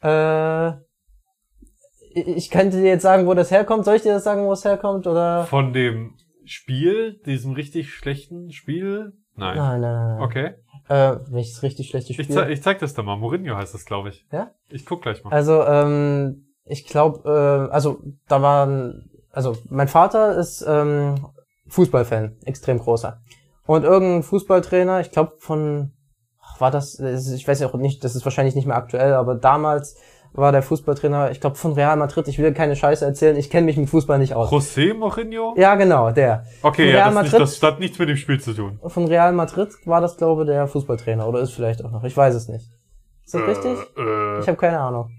[0.01, 0.71] Äh,
[2.13, 3.85] ich könnte dir jetzt sagen, wo das herkommt.
[3.85, 5.07] Soll ich dir das sagen, wo es herkommt?
[5.07, 5.45] Oder?
[5.45, 9.13] Von dem Spiel, diesem richtig schlechten Spiel?
[9.35, 9.57] Nein.
[9.57, 10.21] Nein, nein, nein.
[10.21, 10.53] Okay.
[10.89, 12.35] Äh, welches richtig schlechte Ich, Spiel?
[12.35, 13.15] ze ich zeig das da mal.
[13.17, 14.25] Mourinho heißt das, glaube ich.
[14.31, 14.51] Ja?
[14.69, 15.31] Ich guck gleich mal.
[15.31, 17.29] Also, ähm, ich glaube,
[17.69, 21.15] äh, also da waren, also mein Vater ist ähm,
[21.67, 23.21] Fußballfan, extrem großer.
[23.65, 25.93] Und irgendein Fußballtrainer, ich glaube von,
[26.41, 29.35] ach, war das, ich weiß ja auch nicht, das ist wahrscheinlich nicht mehr aktuell, aber
[29.35, 29.97] damals
[30.33, 33.65] war der Fußballtrainer, ich glaube von Real Madrid, ich will keine Scheiße erzählen, ich kenne
[33.65, 34.51] mich mit Fußball nicht aus.
[34.51, 35.53] José Mourinho?
[35.57, 36.45] Ja, genau, der.
[36.63, 37.41] Okay, ja, das, nicht, Madrid?
[37.41, 38.79] das hat nichts mit dem Spiel zu tun.
[38.85, 42.17] Von Real Madrid war das, glaube ich, der Fußballtrainer oder ist vielleicht auch noch, ich
[42.17, 42.65] weiß es nicht.
[43.25, 43.77] Ist das richtig?
[43.97, 45.11] Äh, Ich habe keine Ahnung.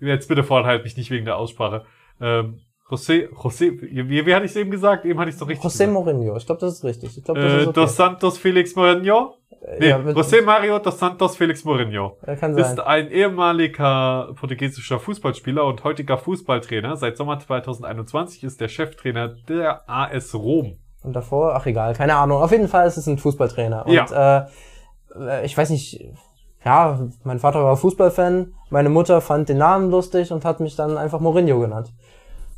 [0.00, 1.84] Jetzt bitte vorenthalten mich nicht wegen der Aussprache.
[2.20, 5.04] Ähm, José, José, wie, wie hatte ich es eben gesagt?
[5.06, 5.92] Eben hatte ich es doch richtig José gesagt.
[5.92, 7.16] Mourinho, ich glaube, das ist richtig.
[7.16, 7.80] Ich glaube, das Äh, ist okay.
[7.80, 9.34] Dos Santos Felix Mourinho?
[9.78, 12.18] Nee, Ja, José Mario Dos Santos Felix Mourinho.
[12.26, 12.80] Ja, kann Ist sein.
[12.80, 16.96] ein ehemaliger portugiesischer Fußballspieler und heutiger Fußballtrainer.
[16.96, 20.76] Seit Sommer 2021 ist der Cheftrainer der AS Rom.
[21.02, 22.42] Und davor, ach egal, keine Ahnung.
[22.42, 23.86] Auf jeden Fall ist es ein Fußballtrainer.
[23.86, 24.38] Und äh,
[25.18, 26.04] äh, ich weiß nicht,
[26.64, 30.96] ja, mein Vater war Fußballfan, meine Mutter fand den Namen lustig und hat mich dann
[30.98, 31.90] einfach Mourinho genannt.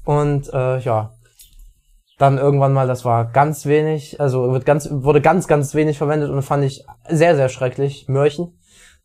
[0.07, 1.13] Und äh, ja,
[2.19, 6.31] dann irgendwann mal, das war ganz wenig, also wird ganz, wurde ganz, ganz wenig verwendet
[6.31, 8.07] und fand ich sehr, sehr schrecklich.
[8.09, 8.59] Mörchen.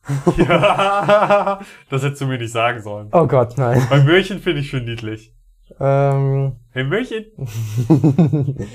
[0.37, 3.09] Ja, das hättest du mir nicht sagen sollen.
[3.11, 3.85] Oh Gott, nein.
[3.89, 5.33] Bei Mörchen finde ich schon niedlich.
[5.79, 7.25] ähm, Hey Mörchen?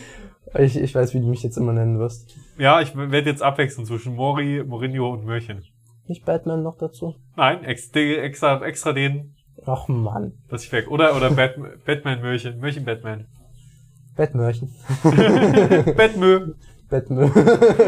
[0.59, 2.35] ich, ich weiß, wie du mich jetzt immer nennen wirst.
[2.59, 5.65] Ja, ich werde jetzt abwechseln zwischen Mori, Mourinho und Mörchen.
[6.07, 7.15] Nicht Batman noch dazu?
[7.37, 10.33] Nein, ex, de- extra, extra den, Ach Mann.
[10.49, 10.89] dass ich weg.
[10.91, 13.27] Oder, oder Batman, Batman Mörchen, Mörchen Batman.
[14.17, 14.75] Bettmörchen.
[15.97, 16.55] Batmö.
[16.89, 17.31] Bettmüll.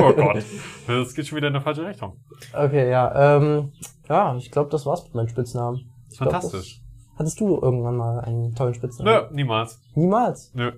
[0.00, 0.42] Oh Gott.
[0.86, 2.14] Das geht schon wieder in eine falsche Richtung.
[2.52, 3.36] Okay, ja.
[3.36, 3.72] Ähm,
[4.08, 5.88] ja, ich glaube, das war's mit meinen Spitznamen.
[6.10, 6.80] Ich glaub, Fantastisch.
[6.80, 9.28] das- hattest du irgendwann mal einen tollen Spitznamen?
[9.30, 9.80] Nö, niemals.
[9.94, 10.52] Niemals.
[10.54, 10.72] Nö.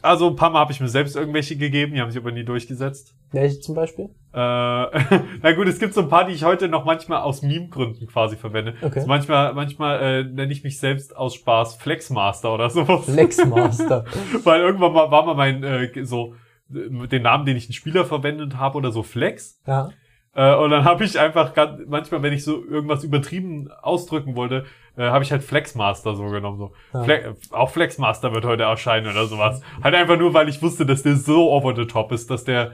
[0.00, 2.44] Also ein paar Mal habe ich mir selbst irgendwelche gegeben, die haben sich aber nie
[2.44, 3.14] durchgesetzt.
[3.32, 4.04] Welche zum Beispiel?
[4.04, 4.08] Äh,
[5.42, 8.36] na gut, es gibt so ein paar, die ich heute noch manchmal aus Meme-Gründen quasi
[8.36, 8.74] verwende.
[8.80, 8.96] Okay.
[8.96, 13.08] Also manchmal manchmal äh, nenne ich mich selbst aus Spaß Flexmaster oder sowas.
[13.08, 14.04] Lexmaster.
[14.44, 16.34] Weil irgendwann mal war mal mein äh, so
[16.68, 19.60] den Namen, den ich einen Spieler verwendet habe oder so Flex.
[19.66, 19.90] ja.
[20.34, 24.64] Äh, und dann habe ich einfach ganz, manchmal, wenn ich so irgendwas übertrieben ausdrücken wollte,
[24.96, 26.58] äh, habe ich halt Flexmaster so genommen.
[26.58, 26.72] So.
[26.92, 27.02] Ja.
[27.04, 29.60] Fle auch Flexmaster wird heute erscheinen oder sowas.
[29.82, 32.72] Halt einfach nur, weil ich wusste, dass der so over the top ist, dass der.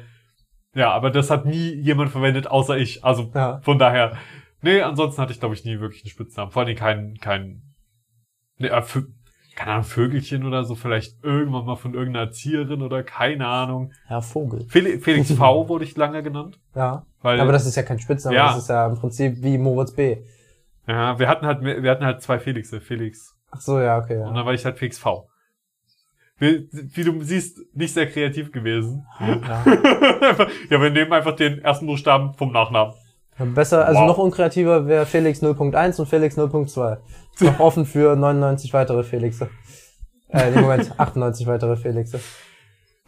[0.75, 3.05] Ja, aber das hat nie jemand verwendet, außer ich.
[3.05, 3.61] Also Ja.
[3.63, 4.17] von daher.
[4.61, 6.51] Nee, ansonsten hatte ich, glaube ich, nie wirklich einen Spitznamen.
[6.51, 7.63] Vor allem kein, kein.
[8.59, 8.83] Nee, äh,
[9.55, 13.93] keine Ahnung, Vögelchen oder so, vielleicht irgendwann mal von irgendeiner Erzieherin oder keine Ahnung.
[14.09, 14.65] Ja, Vogel.
[14.69, 16.61] Felix, Felix V wurde ich lange genannt.
[16.77, 17.05] Ja.
[17.23, 18.47] Weil, Aber das ist ja kein Spitzname, Ja.
[18.49, 20.19] das ist ja im Prinzip wie Moritz B.
[20.89, 23.37] Ja, wir hatten halt, wir hatten halt zwei Felixe, Felix.
[23.51, 24.33] Ach so, ja, okay, Und ja.
[24.33, 25.29] dann war ich halt Felix V.
[26.39, 29.05] Wir, wie du siehst, nicht sehr kreativ gewesen.
[29.21, 29.37] ja.
[30.71, 32.95] ja, wir nehmen einfach den ersten Buchstaben vom Nachnamen.
[33.55, 34.09] Besser, also Wow.
[34.09, 36.99] noch unkreativer wäre Felix 0.1 und Felix 0.2.
[37.35, 39.49] Ist noch offen für 99 weitere Felixe.
[40.29, 42.21] Äh, nee, Moment, 98 weitere Felixe.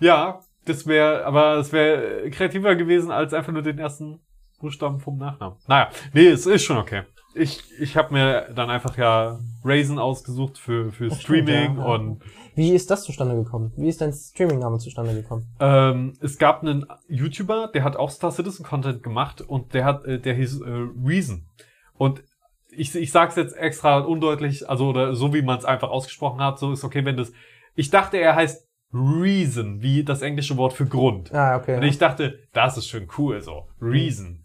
[0.01, 4.21] Ja, das wäre, aber es wäre kreativer gewesen als einfach nur den ersten
[4.61, 5.57] Buchstaben vom Nachnamen.
[5.67, 7.03] Naja, nee, es ist schon okay.
[7.35, 11.85] Ich, ich habe mir dann einfach ja Raisin ausgesucht für, für Das stimmt, Streaming ja,
[11.85, 11.95] ja.
[11.95, 12.23] und
[12.57, 13.73] Wie ist das zustande gekommen?
[13.77, 15.47] Wie ist dein Streaming-Name zustande gekommen?
[15.61, 20.05] Ähm, es gab einen YouTuber, der hat auch Star Citizen Content gemacht und der hat,
[20.05, 21.47] äh, der hieß äh, Reason.
[21.95, 22.23] Und
[22.73, 26.59] ich, ich sag's jetzt extra undeutlich, also oder so wie man es einfach ausgesprochen hat,
[26.59, 27.33] so ist okay, wenn das.
[27.75, 31.33] Ich dachte, er heißt Reason, wie das englische Wort für Grund.
[31.33, 31.77] Ah, okay.
[31.77, 34.40] Und ich dachte, das ist schön cool, so Reason.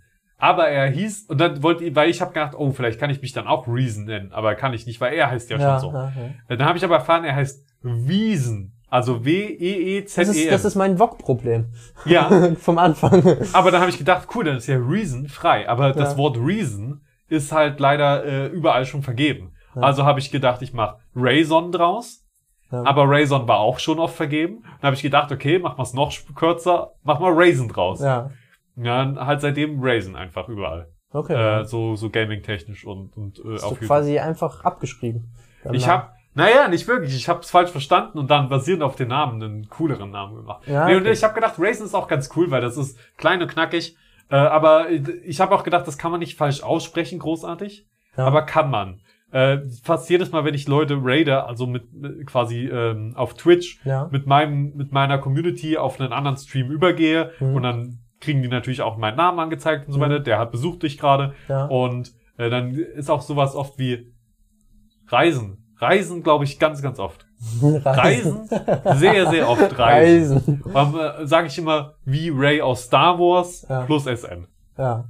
[0.46, 3.22] Aber er hieß und dann wollte ich, weil ich habe gedacht, oh, vielleicht kann ich
[3.22, 5.92] mich dann auch Reason nennen, aber kann ich nicht, weil er heißt ja, ja, schon
[5.92, 5.98] so.
[5.98, 6.12] ja.
[6.50, 8.72] Dann habe ich aber erfahren, er heißt Wiesen.
[8.90, 10.30] Also Das, W-E-E-Z-E-N.
[10.30, 11.66] ist, das ist mein VOG-Problem.
[12.06, 13.24] Ja, Vom Anfang.
[13.54, 15.68] aber dann habe ich gedacht, cool, dann ist ja Reason frei.
[15.68, 16.18] Aber das Ja.
[16.18, 19.54] Wort Reason ist halt leider äh, überall schon vergeben.
[19.76, 19.82] Ja.
[19.82, 22.24] Also habe ich gedacht, ich mache Rayson draus.
[22.72, 22.84] Ja.
[22.86, 24.64] Aber Rayson war auch schon oft vergeben.
[24.80, 28.00] Dann habe ich gedacht, okay, mach mal's noch kürzer, mach mal Raisin draus.
[28.02, 28.30] Ja.
[28.78, 30.88] Ja, dann halt seitdem Raisin einfach überall.
[31.12, 31.34] okay.
[31.62, 35.32] Äh, so so gaming-technisch und, und äh, Hast auf du quasi einfach abgeschrieben.
[35.64, 36.02] Deinen Ich Namen.
[36.04, 37.16] hab, naja, nicht wirklich.
[37.16, 40.68] Ich hab's falsch verstanden und dann basierend auf den Namen einen cooleren Namen gemacht.
[40.68, 41.12] Ja, nee, und okay.
[41.14, 43.96] ich habe gedacht, Raisin ist auch ganz cool, weil das ist klein und knackig.
[44.30, 47.88] Äh, aber ich habe auch gedacht, das kann man nicht falsch aussprechen, großartig.
[48.18, 48.26] Ja.
[48.26, 49.02] Aber kann man.
[49.32, 53.80] Äh, fast jedes Mal, wenn ich Leute raide, also mit, mit quasi ähm, auf Twitch,
[53.86, 54.08] Ja.
[54.12, 57.56] mit meinem, mit meiner Community auf einen anderen Stream übergehe Mhm.
[57.56, 60.04] und dann kriegen die natürlich auch meinen Namen angezeigt und so Mhm.
[60.04, 60.20] weiter.
[60.20, 61.34] Der hat besucht dich gerade.
[61.48, 61.66] Ja.
[61.66, 64.14] Und äh, dann ist auch sowas oft wie
[65.08, 65.62] Reisen.
[65.78, 67.26] Reisen, glaube ich, ganz, ganz oft.
[67.62, 68.48] Reisen,
[68.96, 70.62] sehr, sehr oft Reisen.
[70.66, 71.00] Reisen.
[71.00, 73.82] Äh, Sage ich immer wie Ray aus Star Wars Ja.
[73.86, 74.48] plus SN.
[74.78, 75.06] Ja,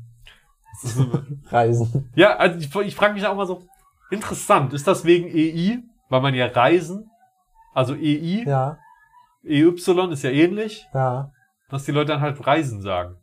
[1.50, 2.12] Reisen.
[2.16, 3.64] ja, also ich, ich frage mich auch mal so,
[4.12, 5.80] interessant, ist das wegen EI?
[6.10, 7.10] Weil man ja Reisen,
[7.74, 8.78] also EI, Ja,
[9.44, 11.32] EY ist ja ähnlich, ja.
[11.70, 13.16] Dass die Leute dann halt Reisen sagen.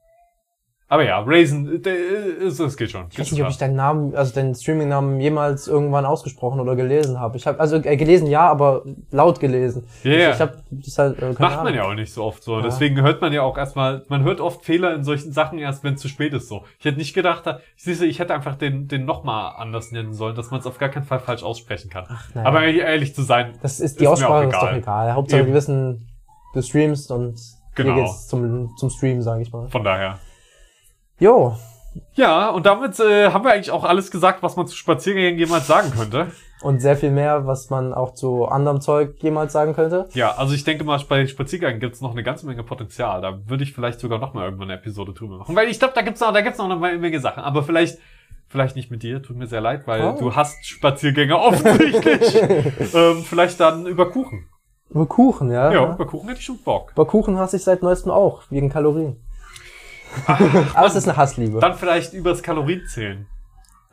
[0.88, 1.88] Aber ja, Raisin, äh,
[2.44, 3.06] es es geht schon.
[3.10, 7.18] Ich weiß nicht, ob ich deinen Namen, also deinen Streaming-Namen jemals irgendwann ausgesprochen oder gelesen
[7.18, 7.38] habe.
[7.38, 9.86] Ich habe also äh, gelesen ja, aber laut gelesen.
[10.02, 10.28] Ja, ja.
[10.28, 11.74] Ich, ich habe das halt äh, keine Macht man Ahnung.
[11.76, 12.56] ja auch nicht so oft so.
[12.58, 12.62] Ja.
[12.62, 15.94] Deswegen hört man ja auch erstmal, man hört oft Fehler in solchen Sachen erst, wenn
[15.94, 16.64] es zu spät ist so.
[16.78, 20.36] Ich hätte nicht gedacht, ich siehste, ich hätte einfach den, den nochmal anders nennen sollen,
[20.36, 22.04] dass man es auf gar keinen Fall falsch aussprechen kann.
[22.34, 22.46] naja.
[22.46, 24.78] Aber ehrlich zu sein, Das ist Ist die mir Aussprache ist doch egal.
[24.78, 25.12] egal.
[25.14, 25.48] Hauptsache Eben.
[25.48, 26.06] wir wissen,
[26.52, 27.40] du streamst und
[27.74, 27.94] Genau.
[27.94, 29.68] hier geht's zum zum Stream, sage ich mal.
[29.68, 30.18] von daher.
[31.18, 31.56] Jo,
[32.14, 35.66] Ja, und damit äh, haben wir eigentlich auch alles gesagt, was man zu Spaziergängen jemals
[35.66, 36.28] sagen könnte.
[36.62, 40.08] und sehr viel mehr, was man auch zu anderem Zeug jemals sagen könnte.
[40.14, 43.20] Ja, also ich denke mal, bei Spaziergängen gibt's noch eine ganze Menge Potenzial.
[43.20, 45.54] Da würde ich vielleicht sogar noch mal irgendwann eine Episode drüber machen.
[45.54, 47.42] Weil ich glaube, da gibt's noch, da gibt's noch eine Menge Sachen.
[47.42, 47.98] Aber vielleicht,
[48.48, 50.16] vielleicht nicht mit dir, tut mir sehr leid, weil Oh.
[50.18, 52.34] du hast Spaziergänge offensichtlich.
[52.94, 54.46] ähm, vielleicht dann über Kuchen.
[54.94, 55.72] Über Kuchen, ja.
[55.72, 56.92] Ja, über Kuchen hätte ich schon Bock.
[56.92, 59.16] Über Kuchen hasse ich seit neuestem auch, wegen Kalorien.
[60.26, 61.58] Aber es ist eine Hassliebe.
[61.60, 63.26] Dann vielleicht übers Kalorienzählen.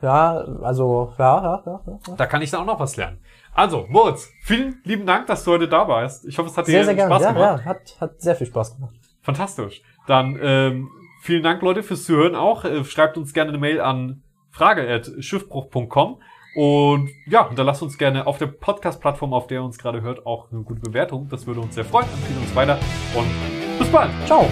[0.02, 1.82] Ja, also, ja, ja, ja.
[1.88, 2.16] ja, ja.
[2.16, 3.20] Da kann ich dann auch noch was lernen.
[3.54, 6.26] Also, Moritz, vielen lieben Dank, dass du heute da warst.
[6.26, 7.14] Ich hoffe, es hat dir Sehr, sehr gerne.
[7.16, 7.62] Spaß Ja, gemacht.
[7.64, 8.95] ja, hat, hat sehr viel Spaß gemacht.
[9.22, 9.82] Fantastisch.
[10.08, 10.89] Dann ähm,
[11.22, 12.64] vielen Dank, Leute, fürs Zuhören auch.
[12.66, 16.22] Äh, schreibt uns gerne eine Mail an frage.schiffbruch.com
[16.56, 20.52] und ja, hinterlasst uns gerne auf der Podcast-Plattform, auf der ihr uns gerade hört, auch
[20.52, 21.28] eine gute Bewertung.
[21.30, 22.08] Das würde uns sehr freuen.
[22.12, 22.80] Empfehlen uns weiter
[23.16, 23.28] und
[23.80, 24.12] Bis bald.
[24.26, 24.45] Ciao.